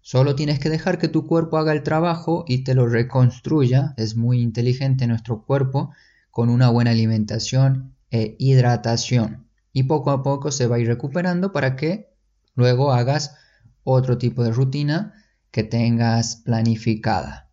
Solo 0.09 0.35
tienes 0.35 0.59
que 0.59 0.69
dejar 0.69 0.99
que 0.99 1.09
tu 1.09 1.27
cuerpo 1.27 1.57
haga 1.57 1.73
el 1.73 1.83
trabajo 1.83 2.45
y 2.47 2.63
te 2.63 2.73
lo 2.73 2.87
reconstruya. 2.87 3.93
Es 3.97 4.15
muy 4.15 4.39
inteligente 4.39 5.05
nuestro 5.05 5.43
cuerpo 5.43 5.91
con 6.31 6.47
una 6.47 6.69
buena 6.69 6.91
alimentación 6.91 7.93
e 8.09 8.37
hidratación. 8.39 9.49
Y 9.73 9.83
poco 9.83 10.11
a 10.11 10.23
poco 10.23 10.49
se 10.49 10.65
va 10.65 10.77
a 10.77 10.79
ir 10.79 10.87
recuperando 10.87 11.51
para 11.51 11.75
que 11.75 12.15
luego 12.55 12.93
hagas 12.93 13.35
otro 13.83 14.17
tipo 14.17 14.45
de 14.45 14.51
rutina 14.51 15.13
que 15.51 15.65
tengas 15.65 16.37
planificada. 16.37 17.51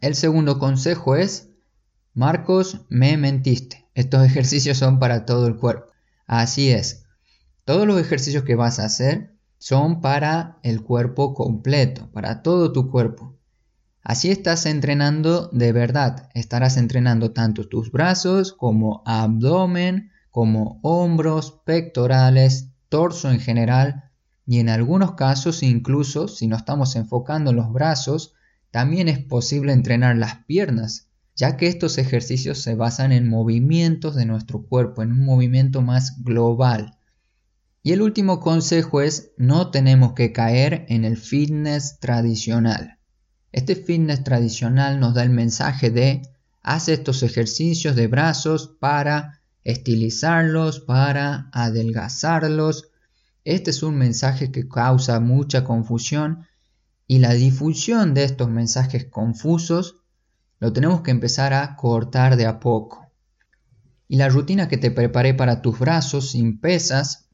El 0.00 0.16
segundo 0.16 0.58
consejo 0.58 1.16
es, 1.16 1.48
Marcos, 2.12 2.82
me 2.90 3.16
mentiste. 3.16 3.88
Estos 3.94 4.22
ejercicios 4.26 4.76
son 4.76 4.98
para 4.98 5.24
todo 5.24 5.46
el 5.46 5.56
cuerpo. 5.56 5.90
Así 6.26 6.70
es. 6.70 7.06
Todos 7.64 7.86
los 7.86 7.98
ejercicios 7.98 8.44
que 8.44 8.54
vas 8.54 8.78
a 8.80 8.84
hacer 8.84 9.39
son 9.60 10.00
para 10.00 10.58
el 10.62 10.82
cuerpo 10.82 11.34
completo, 11.34 12.10
para 12.12 12.42
todo 12.42 12.72
tu 12.72 12.90
cuerpo. 12.90 13.36
Así 14.02 14.30
estás 14.30 14.64
entrenando 14.64 15.48
de 15.52 15.72
verdad. 15.72 16.30
Estarás 16.32 16.78
entrenando 16.78 17.32
tanto 17.32 17.68
tus 17.68 17.92
brazos 17.92 18.54
como 18.54 19.02
abdomen, 19.04 20.12
como 20.30 20.80
hombros, 20.82 21.60
pectorales, 21.66 22.70
torso 22.88 23.30
en 23.30 23.38
general 23.38 24.10
y 24.46 24.60
en 24.60 24.70
algunos 24.70 25.12
casos 25.12 25.62
incluso 25.62 26.26
si 26.26 26.46
no 26.46 26.56
estamos 26.56 26.96
enfocando 26.96 27.50
en 27.50 27.56
los 27.56 27.70
brazos, 27.70 28.32
también 28.70 29.08
es 29.08 29.18
posible 29.18 29.74
entrenar 29.74 30.16
las 30.16 30.36
piernas, 30.46 31.08
ya 31.36 31.58
que 31.58 31.66
estos 31.66 31.98
ejercicios 31.98 32.62
se 32.62 32.74
basan 32.76 33.12
en 33.12 33.28
movimientos 33.28 34.14
de 34.16 34.24
nuestro 34.24 34.62
cuerpo, 34.62 35.02
en 35.02 35.12
un 35.12 35.26
movimiento 35.26 35.82
más 35.82 36.24
global. 36.24 36.96
Y 37.82 37.92
el 37.92 38.02
último 38.02 38.40
consejo 38.40 39.00
es 39.00 39.32
no 39.38 39.70
tenemos 39.70 40.12
que 40.12 40.32
caer 40.32 40.84
en 40.88 41.04
el 41.04 41.16
fitness 41.16 41.98
tradicional. 41.98 42.98
Este 43.52 43.74
fitness 43.74 44.22
tradicional 44.22 45.00
nos 45.00 45.14
da 45.14 45.22
el 45.22 45.30
mensaje 45.30 45.90
de 45.90 46.22
haz 46.62 46.88
estos 46.88 47.22
ejercicios 47.22 47.96
de 47.96 48.06
brazos 48.06 48.76
para 48.80 49.40
estilizarlos, 49.64 50.80
para 50.80 51.48
adelgazarlos. 51.52 52.90
Este 53.44 53.70
es 53.70 53.82
un 53.82 53.96
mensaje 53.96 54.52
que 54.52 54.68
causa 54.68 55.18
mucha 55.20 55.64
confusión 55.64 56.46
y 57.06 57.18
la 57.18 57.32
difusión 57.32 58.12
de 58.12 58.24
estos 58.24 58.50
mensajes 58.50 59.06
confusos 59.06 59.96
lo 60.58 60.72
tenemos 60.74 61.00
que 61.00 61.10
empezar 61.10 61.54
a 61.54 61.74
cortar 61.76 62.36
de 62.36 62.44
a 62.44 62.60
poco. 62.60 63.10
Y 64.06 64.16
la 64.16 64.28
rutina 64.28 64.68
que 64.68 64.76
te 64.76 64.90
preparé 64.90 65.32
para 65.32 65.62
tus 65.62 65.78
brazos 65.78 66.32
sin 66.32 66.60
pesas 66.60 67.29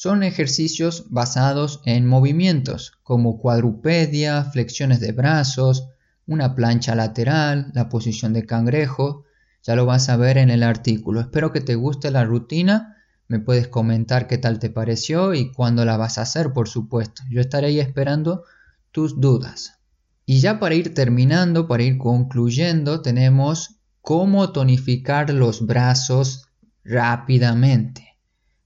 son 0.00 0.22
ejercicios 0.22 1.04
basados 1.10 1.82
en 1.84 2.06
movimientos 2.06 2.94
como 3.02 3.36
cuadrupedia, 3.36 4.44
flexiones 4.44 4.98
de 4.98 5.12
brazos, 5.12 5.88
una 6.26 6.54
plancha 6.54 6.94
lateral, 6.94 7.70
la 7.74 7.90
posición 7.90 8.32
de 8.32 8.46
cangrejo. 8.46 9.26
Ya 9.62 9.76
lo 9.76 9.84
vas 9.84 10.08
a 10.08 10.16
ver 10.16 10.38
en 10.38 10.48
el 10.48 10.62
artículo. 10.62 11.20
Espero 11.20 11.52
que 11.52 11.60
te 11.60 11.74
guste 11.74 12.10
la 12.10 12.24
rutina. 12.24 12.96
Me 13.28 13.40
puedes 13.40 13.68
comentar 13.68 14.26
qué 14.26 14.38
tal 14.38 14.58
te 14.58 14.70
pareció 14.70 15.34
y 15.34 15.52
cuándo 15.52 15.84
la 15.84 15.98
vas 15.98 16.16
a 16.16 16.22
hacer, 16.22 16.54
por 16.54 16.70
supuesto. 16.70 17.22
Yo 17.30 17.42
estaré 17.42 17.66
ahí 17.66 17.78
esperando 17.78 18.44
tus 18.92 19.20
dudas. 19.20 19.80
Y 20.24 20.40
ya 20.40 20.58
para 20.58 20.76
ir 20.76 20.94
terminando, 20.94 21.68
para 21.68 21.82
ir 21.82 21.98
concluyendo, 21.98 23.02
tenemos 23.02 23.76
cómo 24.00 24.50
tonificar 24.50 25.28
los 25.28 25.66
brazos 25.66 26.46
rápidamente. 26.84 28.09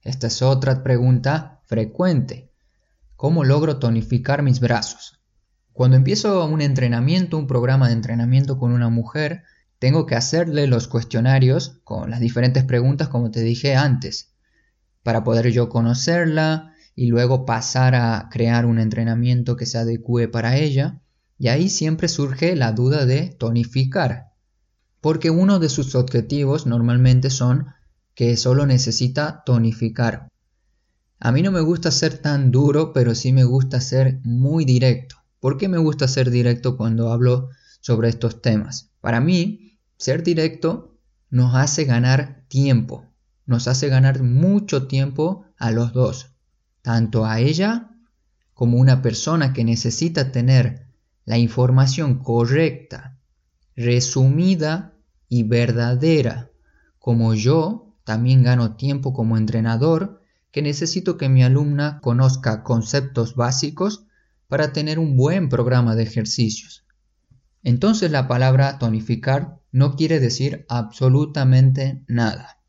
Esta 0.04 0.26
es 0.26 0.42
otra 0.42 0.82
pregunta 0.82 1.62
frecuente. 1.64 2.52
¿Cómo 3.16 3.42
logro 3.42 3.78
tonificar 3.78 4.42
mis 4.42 4.60
brazos? 4.60 5.22
Cuando 5.72 5.96
empiezo 5.96 6.44
un 6.44 6.60
entrenamiento, 6.60 7.38
un 7.38 7.46
programa 7.46 7.88
de 7.88 7.94
entrenamiento 7.94 8.58
con 8.58 8.72
una 8.72 8.90
mujer, 8.90 9.44
tengo 9.78 10.04
que 10.04 10.14
hacerle 10.14 10.66
los 10.66 10.88
cuestionarios 10.88 11.80
con 11.84 12.10
las 12.10 12.20
diferentes 12.20 12.64
preguntas 12.64 13.08
como 13.08 13.30
te 13.30 13.40
dije 13.40 13.76
antes, 13.76 14.34
para 15.02 15.24
poder 15.24 15.50
yo 15.52 15.70
conocerla 15.70 16.74
y 16.94 17.06
luego 17.06 17.46
pasar 17.46 17.94
a 17.94 18.28
crear 18.30 18.66
un 18.66 18.78
entrenamiento 18.78 19.56
que 19.56 19.64
se 19.64 19.78
adecue 19.78 20.28
para 20.28 20.58
ella. 20.58 21.00
Y 21.38 21.48
ahí 21.48 21.70
siempre 21.70 22.08
surge 22.08 22.54
la 22.56 22.72
duda 22.72 23.06
de 23.06 23.30
tonificar, 23.30 24.32
porque 25.00 25.30
uno 25.30 25.58
de 25.58 25.70
sus 25.70 25.94
objetivos 25.94 26.66
normalmente 26.66 27.30
son 27.30 27.68
que 28.14 28.36
solo 28.36 28.66
necesita 28.66 29.42
tonificar. 29.44 30.28
A 31.20 31.32
mí 31.32 31.42
no 31.42 31.50
me 31.50 31.60
gusta 31.60 31.90
ser 31.90 32.18
tan 32.18 32.50
duro, 32.50 32.92
pero 32.92 33.14
sí 33.14 33.32
me 33.32 33.44
gusta 33.44 33.80
ser 33.80 34.20
muy 34.24 34.64
directo. 34.64 35.16
¿Por 35.40 35.58
qué 35.58 35.68
me 35.68 35.78
gusta 35.78 36.08
ser 36.08 36.30
directo 36.30 36.76
cuando 36.76 37.12
hablo 37.12 37.50
sobre 37.80 38.08
estos 38.08 38.42
temas? 38.42 38.90
Para 39.00 39.20
mí, 39.20 39.78
ser 39.96 40.22
directo 40.22 40.98
nos 41.30 41.54
hace 41.54 41.84
ganar 41.84 42.44
tiempo, 42.48 43.06
nos 43.46 43.68
hace 43.68 43.88
ganar 43.88 44.22
mucho 44.22 44.86
tiempo 44.86 45.46
a 45.58 45.70
los 45.70 45.92
dos, 45.92 46.30
tanto 46.82 47.26
a 47.26 47.40
ella 47.40 47.90
como 48.52 48.78
una 48.78 49.02
persona 49.02 49.52
que 49.52 49.64
necesita 49.64 50.30
tener 50.30 50.86
la 51.24 51.38
información 51.38 52.20
correcta, 52.20 53.18
resumida 53.76 54.94
y 55.28 55.42
verdadera, 55.42 56.50
como 56.98 57.34
yo 57.34 57.83
también 58.04 58.42
gano 58.42 58.76
tiempo 58.76 59.12
como 59.12 59.36
entrenador 59.36 60.20
que 60.50 60.62
necesito 60.62 61.16
que 61.16 61.28
mi 61.28 61.42
alumna 61.42 62.00
conozca 62.00 62.62
conceptos 62.62 63.34
básicos 63.34 64.06
para 64.46 64.72
tener 64.72 64.98
un 64.98 65.16
buen 65.16 65.48
programa 65.48 65.96
de 65.96 66.04
ejercicios. 66.04 66.86
Entonces 67.64 68.10
la 68.10 68.28
palabra 68.28 68.78
tonificar 68.78 69.58
no 69.72 69.96
quiere 69.96 70.20
decir 70.20 70.64
absolutamente 70.68 72.04
nada. 72.06 72.60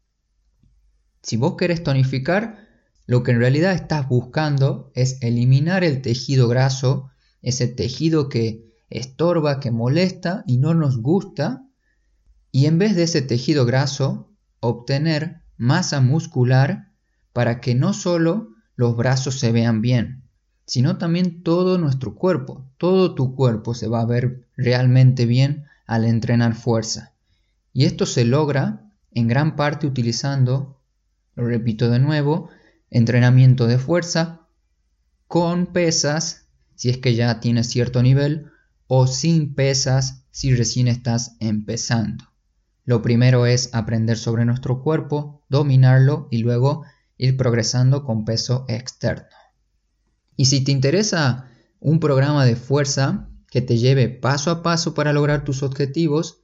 Si 1.21 1.37
vos 1.37 1.55
querés 1.57 1.83
tonificar, 1.83 2.65
lo 3.05 3.21
que 3.21 3.31
en 3.31 3.39
realidad 3.39 3.73
estás 3.73 4.07
buscando 4.07 4.91
es 4.95 5.21
eliminar 5.21 5.83
el 5.83 6.01
tejido 6.01 6.47
graso, 6.47 7.11
ese 7.41 7.67
tejido 7.67 8.29
que 8.29 8.73
estorba, 8.89 9.59
que 9.59 9.69
molesta 9.69 10.43
y 10.47 10.57
no 10.57 10.73
nos 10.73 10.97
gusta, 10.97 11.67
y 12.51 12.65
en 12.65 12.79
vez 12.79 12.95
de 12.95 13.03
ese 13.03 13.21
tejido 13.21 13.65
graso, 13.65 14.34
obtener 14.65 15.41
masa 15.57 16.01
muscular 16.01 16.91
para 17.33 17.61
que 17.61 17.75
no 17.75 17.93
solo 17.93 18.49
los 18.75 18.95
brazos 18.95 19.39
se 19.39 19.51
vean 19.51 19.81
bien, 19.81 20.23
sino 20.65 20.97
también 20.97 21.43
todo 21.43 21.77
nuestro 21.77 22.15
cuerpo, 22.15 22.69
todo 22.77 23.15
tu 23.15 23.35
cuerpo 23.35 23.73
se 23.73 23.87
va 23.87 24.01
a 24.01 24.05
ver 24.05 24.47
realmente 24.55 25.25
bien 25.25 25.65
al 25.85 26.05
entrenar 26.05 26.55
fuerza. 26.55 27.13
Y 27.73 27.85
esto 27.85 28.05
se 28.05 28.25
logra 28.25 28.91
en 29.11 29.27
gran 29.27 29.55
parte 29.55 29.87
utilizando, 29.87 30.81
lo 31.35 31.45
repito 31.45 31.89
de 31.89 31.99
nuevo, 31.99 32.49
entrenamiento 32.89 33.67
de 33.67 33.77
fuerza 33.77 34.47
con 35.27 35.67
pesas 35.67 36.45
si 36.75 36.89
es 36.89 36.97
que 36.97 37.15
ya 37.15 37.39
tienes 37.39 37.67
cierto 37.67 38.03
nivel 38.03 38.51
o 38.87 39.07
sin 39.07 39.55
pesas 39.55 40.25
si 40.31 40.55
recién 40.55 40.87
estás 40.87 41.37
empezando. 41.39 42.25
Lo 42.85 43.01
primero 43.01 43.47
es 43.47 43.73
aprender 43.73 44.17
sobre 44.17 44.45
nuestro 44.45 44.81
cuerpo, 44.81 45.43
dominarlo 45.49 46.27
y 46.31 46.37
luego 46.37 46.85
ir 47.17 47.35
progresando 47.35 48.03
con 48.03 48.25
peso 48.25 48.65
externo. 48.67 49.25
Y 50.37 50.45
si 50.45 50.63
te 50.63 50.71
interesa 50.71 51.49
un 51.79 51.99
programa 51.99 52.45
de 52.45 52.55
fuerza 52.55 53.29
que 53.49 53.61
te 53.61 53.77
lleve 53.77 54.09
paso 54.09 54.51
a 54.51 54.63
paso 54.63 54.93
para 54.93 55.13
lograr 55.13 55.43
tus 55.43 55.63
objetivos, 55.63 56.41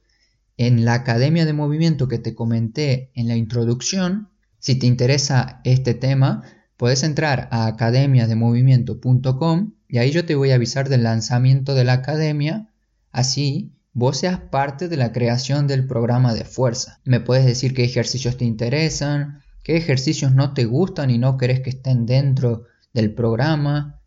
en 0.56 0.84
la 0.84 0.94
academia 0.94 1.46
de 1.46 1.52
movimiento 1.52 2.08
que 2.08 2.18
te 2.18 2.34
comenté 2.34 3.10
en 3.14 3.28
la 3.28 3.36
introducción, 3.36 4.30
si 4.58 4.74
te 4.76 4.86
interesa 4.86 5.60
este 5.64 5.94
tema, 5.94 6.42
puedes 6.76 7.02
entrar 7.02 7.48
a 7.50 7.66
academiademovimiento.com 7.66 9.72
y 9.88 9.98
ahí 9.98 10.10
yo 10.10 10.24
te 10.24 10.34
voy 10.34 10.50
a 10.50 10.56
avisar 10.56 10.88
del 10.88 11.04
lanzamiento 11.04 11.74
de 11.74 11.84
la 11.84 11.92
academia, 11.94 12.70
así 13.10 13.72
vos 13.92 14.18
seas 14.18 14.40
parte 14.40 14.88
de 14.88 14.96
la 14.96 15.12
creación 15.12 15.66
del 15.66 15.86
programa 15.86 16.34
de 16.34 16.44
fuerza. 16.44 17.00
Me 17.04 17.20
puedes 17.20 17.44
decir 17.44 17.74
qué 17.74 17.84
ejercicios 17.84 18.36
te 18.36 18.44
interesan, 18.44 19.42
qué 19.62 19.76
ejercicios 19.76 20.34
no 20.34 20.54
te 20.54 20.64
gustan 20.64 21.10
y 21.10 21.18
no 21.18 21.36
querés 21.36 21.60
que 21.60 21.70
estén 21.70 22.06
dentro 22.06 22.64
del 22.92 23.14
programa, 23.14 24.00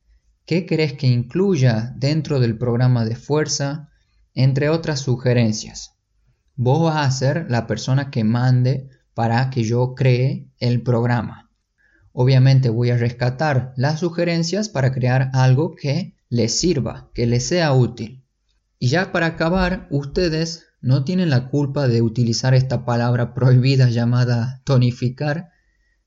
qué 0.46 0.66
querés 0.66 0.94
que 0.94 1.08
incluya 1.08 1.94
dentro 1.98 2.40
del 2.40 2.58
programa 2.58 3.06
de 3.06 3.16
fuerza, 3.16 3.90
entre 4.34 4.70
otras 4.70 5.00
sugerencias. 5.00 5.94
Vos 6.56 6.84
vas 6.84 7.06
a 7.06 7.12
ser 7.12 7.46
la 7.50 7.68
persona 7.68 8.12
que 8.12 8.24
mande 8.24 8.90
para 9.14 9.50
que 9.50 9.64
yo 9.64 9.94
cree 9.96 10.48
el 10.60 10.82
programa. 10.82 11.52
Obviamente 12.12 12.70
voy 12.70 12.92
a 12.92 12.98
rescatar 12.98 13.74
las 13.76 14.00
sugerencias 14.00 14.70
para 14.70 14.92
crear 14.92 15.32
algo 15.34 15.76
que 15.76 16.16
les 16.30 16.58
sirva, 16.58 17.10
que 17.14 17.26
les 17.26 17.46
sea 17.46 17.74
útil. 17.74 18.25
Y 18.80 18.88
ya 18.88 19.12
para 19.12 19.28
acabar, 19.28 19.88
ustedes 19.90 20.66
no 20.82 21.04
tienen 21.04 21.30
la 21.30 21.48
culpa 21.48 21.88
de 21.88 22.02
utilizar 22.02 22.54
esta 22.54 22.86
palabra 22.86 23.34
prohibida 23.34 23.90
llamada 23.90 24.62
tonificar. 24.66 25.50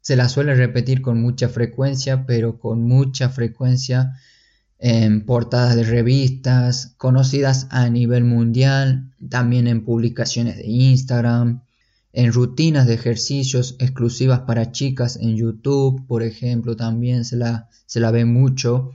Se 0.01 0.17
la 0.17 0.29
suele 0.29 0.55
repetir 0.55 1.03
con 1.03 1.21
mucha 1.21 1.49
frecuencia, 1.49 2.27
pero 2.27 2.59
con 2.59 2.83
mucha 2.83 3.29
frecuencia 3.29 4.13
en 4.79 5.27
portadas 5.27 5.75
de 5.75 5.83
revistas 5.83 6.95
conocidas 6.97 7.67
a 7.71 7.89
nivel 7.91 8.25
mundial, 8.25 9.13
también 9.29 9.67
en 9.67 9.85
publicaciones 9.85 10.57
de 10.57 10.67
Instagram, 10.69 11.63
en 12.13 12.33
rutinas 12.33 12.87
de 12.87 12.95
ejercicios 12.95 13.77
exclusivas 13.81 14.41
para 14.41 14.71
chicas 14.71 15.17
en 15.17 15.37
YouTube, 15.37 16.07
por 16.07 16.23
ejemplo, 16.23 16.77
también 16.77 17.25
se 17.25 17.37
la, 17.37 17.69
se 17.87 18.01
la 18.01 18.11
ve 18.11 18.25
mucho, 18.25 18.93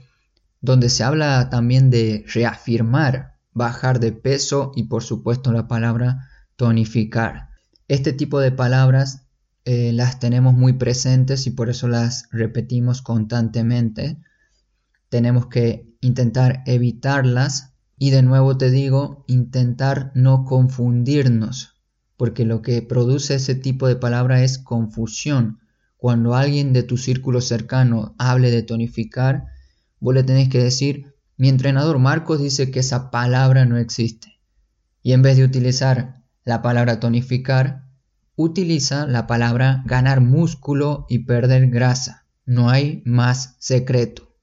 donde 0.60 0.88
se 0.88 1.04
habla 1.04 1.50
también 1.50 1.90
de 1.90 2.24
reafirmar, 2.32 3.33
bajar 3.54 4.00
de 4.00 4.12
peso 4.12 4.72
y 4.74 4.84
por 4.84 5.02
supuesto 5.02 5.52
la 5.52 5.68
palabra 5.68 6.28
tonificar. 6.56 7.50
Este 7.88 8.12
tipo 8.12 8.40
de 8.40 8.52
palabras 8.52 9.26
eh, 9.64 9.92
las 9.92 10.18
tenemos 10.18 10.54
muy 10.54 10.74
presentes 10.74 11.46
y 11.46 11.50
por 11.50 11.70
eso 11.70 11.88
las 11.88 12.28
repetimos 12.30 13.00
constantemente. 13.00 14.18
Tenemos 15.08 15.46
que 15.46 15.96
intentar 16.00 16.62
evitarlas 16.66 17.72
y 17.96 18.10
de 18.10 18.22
nuevo 18.22 18.58
te 18.58 18.70
digo, 18.70 19.24
intentar 19.28 20.10
no 20.14 20.44
confundirnos 20.44 21.74
porque 22.16 22.44
lo 22.44 22.62
que 22.62 22.82
produce 22.82 23.34
ese 23.34 23.54
tipo 23.54 23.88
de 23.88 23.96
palabra 23.96 24.42
es 24.42 24.58
confusión. 24.58 25.60
Cuando 25.96 26.34
alguien 26.34 26.72
de 26.72 26.82
tu 26.82 26.96
círculo 26.96 27.40
cercano 27.40 28.14
hable 28.18 28.50
de 28.50 28.62
tonificar, 28.62 29.46
vos 30.00 30.14
le 30.14 30.22
tenés 30.22 30.48
que 30.48 30.62
decir, 30.62 31.13
mi 31.36 31.48
entrenador 31.48 31.98
Marcos 31.98 32.40
dice 32.40 32.70
que 32.70 32.80
esa 32.80 33.10
palabra 33.10 33.64
no 33.64 33.76
existe. 33.76 34.40
Y 35.02 35.12
en 35.12 35.22
vez 35.22 35.36
de 35.36 35.44
utilizar 35.44 36.22
la 36.44 36.62
palabra 36.62 37.00
tonificar, 37.00 37.84
utiliza 38.36 39.06
la 39.06 39.26
palabra 39.26 39.82
ganar 39.86 40.20
músculo 40.20 41.06
y 41.08 41.20
perder 41.20 41.68
grasa. 41.70 42.26
No 42.46 42.70
hay 42.70 43.02
más 43.04 43.56
secreto. 43.58 44.34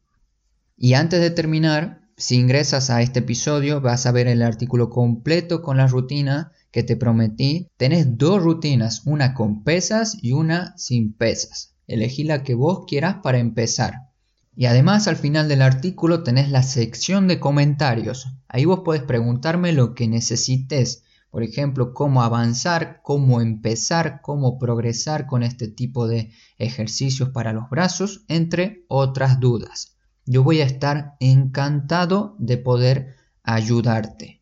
Y 0.75 0.95
antes 0.95 1.21
de 1.21 1.31
terminar, 1.31 2.01
si 2.17 2.35
ingresas 2.35 2.89
a 2.89 3.01
este 3.01 3.19
episodio 3.19 3.81
vas 3.81 4.05
a 4.05 4.11
ver 4.11 4.27
el 4.27 4.41
artículo 4.41 4.89
completo 4.89 5.61
con 5.61 5.77
la 5.77 5.87
rutina 5.87 6.51
que 6.71 6.83
te 6.83 6.95
prometí, 6.95 7.67
tenés 7.77 8.17
dos 8.17 8.41
rutinas, 8.41 9.03
una 9.05 9.33
con 9.33 9.63
pesas 9.63 10.17
y 10.21 10.33
una 10.33 10.75
sin 10.77 11.13
pesas. 11.13 11.75
Elegí 11.87 12.23
la 12.23 12.43
que 12.43 12.55
vos 12.55 12.85
quieras 12.87 13.17
para 13.23 13.39
empezar. 13.39 14.10
Y 14.55 14.65
además 14.65 15.07
al 15.07 15.15
final 15.15 15.47
del 15.47 15.61
artículo 15.61 16.23
tenés 16.23 16.49
la 16.49 16.63
sección 16.63 17.27
de 17.27 17.39
comentarios. 17.39 18.27
Ahí 18.47 18.65
vos 18.65 18.81
podés 18.83 19.03
preguntarme 19.03 19.71
lo 19.71 19.95
que 19.95 20.07
necesites. 20.07 21.03
Por 21.29 21.43
ejemplo, 21.43 21.93
cómo 21.93 22.23
avanzar, 22.23 23.01
cómo 23.03 23.39
empezar, 23.39 24.19
cómo 24.21 24.59
progresar 24.59 25.27
con 25.27 25.43
este 25.43 25.69
tipo 25.69 26.07
de 26.07 26.31
ejercicios 26.57 27.29
para 27.29 27.53
los 27.53 27.69
brazos, 27.69 28.25
entre 28.27 28.83
otras 28.89 29.39
dudas. 29.39 29.95
Yo 30.25 30.43
voy 30.43 30.59
a 30.59 30.65
estar 30.65 31.15
encantado 31.21 32.35
de 32.37 32.57
poder 32.57 33.15
ayudarte. 33.43 34.41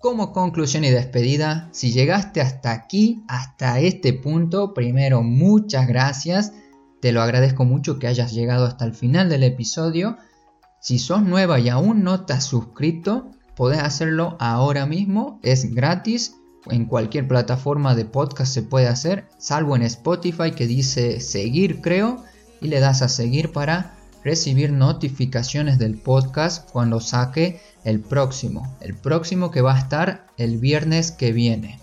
Como 0.00 0.32
conclusión 0.32 0.82
y 0.82 0.90
despedida, 0.90 1.68
si 1.72 1.92
llegaste 1.92 2.40
hasta 2.40 2.72
aquí, 2.72 3.22
hasta 3.28 3.78
este 3.78 4.12
punto, 4.12 4.74
primero 4.74 5.22
muchas 5.22 5.86
gracias. 5.86 6.52
Te 7.02 7.10
lo 7.10 7.20
agradezco 7.20 7.64
mucho 7.64 7.98
que 7.98 8.06
hayas 8.06 8.32
llegado 8.32 8.64
hasta 8.64 8.84
el 8.84 8.94
final 8.94 9.28
del 9.28 9.42
episodio. 9.42 10.18
Si 10.80 11.00
sos 11.00 11.20
nueva 11.20 11.58
y 11.58 11.68
aún 11.68 12.04
no 12.04 12.24
te 12.26 12.32
has 12.32 12.44
suscrito, 12.44 13.32
podés 13.56 13.80
hacerlo 13.80 14.36
ahora 14.38 14.86
mismo. 14.86 15.40
Es 15.42 15.74
gratis. 15.74 16.36
En 16.70 16.86
cualquier 16.86 17.26
plataforma 17.26 17.96
de 17.96 18.04
podcast 18.04 18.54
se 18.54 18.62
puede 18.62 18.86
hacer, 18.86 19.26
salvo 19.36 19.74
en 19.74 19.82
Spotify 19.82 20.52
que 20.52 20.68
dice 20.68 21.18
seguir 21.18 21.80
creo. 21.80 22.22
Y 22.60 22.68
le 22.68 22.78
das 22.78 23.02
a 23.02 23.08
seguir 23.08 23.50
para 23.50 23.96
recibir 24.22 24.70
notificaciones 24.70 25.80
del 25.80 25.98
podcast 25.98 26.70
cuando 26.70 27.00
saque 27.00 27.60
el 27.82 27.98
próximo, 27.98 28.76
el 28.80 28.94
próximo 28.94 29.50
que 29.50 29.60
va 29.60 29.74
a 29.74 29.80
estar 29.80 30.28
el 30.36 30.58
viernes 30.58 31.10
que 31.10 31.32
viene. 31.32 31.80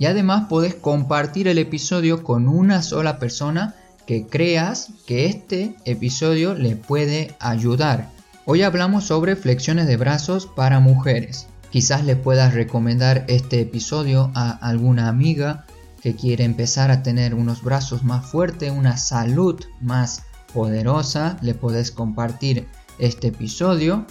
Y 0.00 0.06
además 0.06 0.46
podés 0.48 0.74
compartir 0.74 1.46
el 1.46 1.58
episodio 1.58 2.24
con 2.24 2.48
una 2.48 2.82
sola 2.82 3.20
persona 3.20 3.76
que 4.08 4.26
creas 4.26 4.92
que 5.06 5.26
este 5.26 5.76
episodio 5.84 6.54
le 6.54 6.76
puede 6.76 7.36
ayudar. 7.40 8.10
Hoy 8.46 8.62
hablamos 8.62 9.04
sobre 9.04 9.36
flexiones 9.36 9.86
de 9.86 9.98
brazos 9.98 10.46
para 10.46 10.80
mujeres. 10.80 11.46
Quizás 11.68 12.06
le 12.06 12.16
puedas 12.16 12.54
recomendar 12.54 13.26
este 13.28 13.60
episodio 13.60 14.32
a 14.34 14.50
alguna 14.66 15.08
amiga 15.08 15.66
que 16.00 16.16
quiere 16.16 16.44
empezar 16.44 16.90
a 16.90 17.02
tener 17.02 17.34
unos 17.34 17.62
brazos 17.62 18.02
más 18.02 18.24
fuertes, 18.24 18.72
una 18.72 18.96
salud 18.96 19.62
más 19.82 20.22
poderosa. 20.54 21.36
Le 21.42 21.52
podés 21.52 21.90
compartir 21.90 22.66
este 22.98 23.26
episodio 23.26 24.06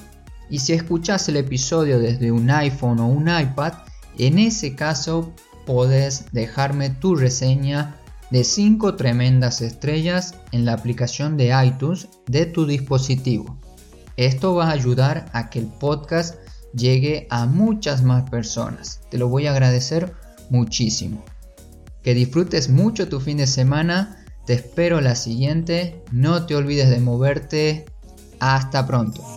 y 0.48 0.60
si 0.60 0.74
escuchas 0.74 1.28
el 1.28 1.38
episodio 1.38 1.98
desde 1.98 2.32
un 2.32 2.52
iPhone 2.52 3.00
o 3.00 3.08
un 3.08 3.30
iPad, 3.30 3.74
en 4.20 4.38
ese 4.38 4.76
caso 4.76 5.34
podés 5.66 6.32
dejarme 6.34 6.92
tu 6.92 7.16
reseña 7.16 7.97
de 8.32 8.44
5 8.44 8.96
tremendas 8.96 9.62
estrellas 9.62 10.36
en 10.52 10.66
la 10.66 10.74
aplicación 10.74 11.38
de 11.38 11.54
iTunes 11.66 12.10
de 12.26 12.46
tu 12.46 12.66
dispositivo. 12.66 13.58
Esto 14.18 14.56
va 14.56 14.68
a 14.68 14.72
ayudar 14.72 15.30
a 15.34 15.50
que 15.50 15.60
el 15.60 15.68
podcast 15.68 16.36
llegue 16.74 17.28
a 17.30 17.46
muchas 17.46 18.04
más 18.04 18.30
personas. 18.30 19.02
Te 19.10 19.18
lo 19.18 19.28
voy 19.28 19.48
a 19.48 19.52
agradecer 19.52 20.14
muchísimo. 20.50 21.24
Que 22.02 22.14
disfrutes 22.14 22.70
mucho 22.70 23.08
tu 23.10 23.20
fin 23.20 23.38
de 23.38 23.48
semana. 23.48 24.26
Te 24.46 24.54
espero 24.54 25.02
la 25.02 25.16
siguiente. 25.16 26.04
No 26.12 26.46
te 26.46 26.56
olvides 26.56 26.90
de 26.90 27.00
moverte. 27.00 27.86
Hasta 28.40 28.88
pronto. 28.88 29.37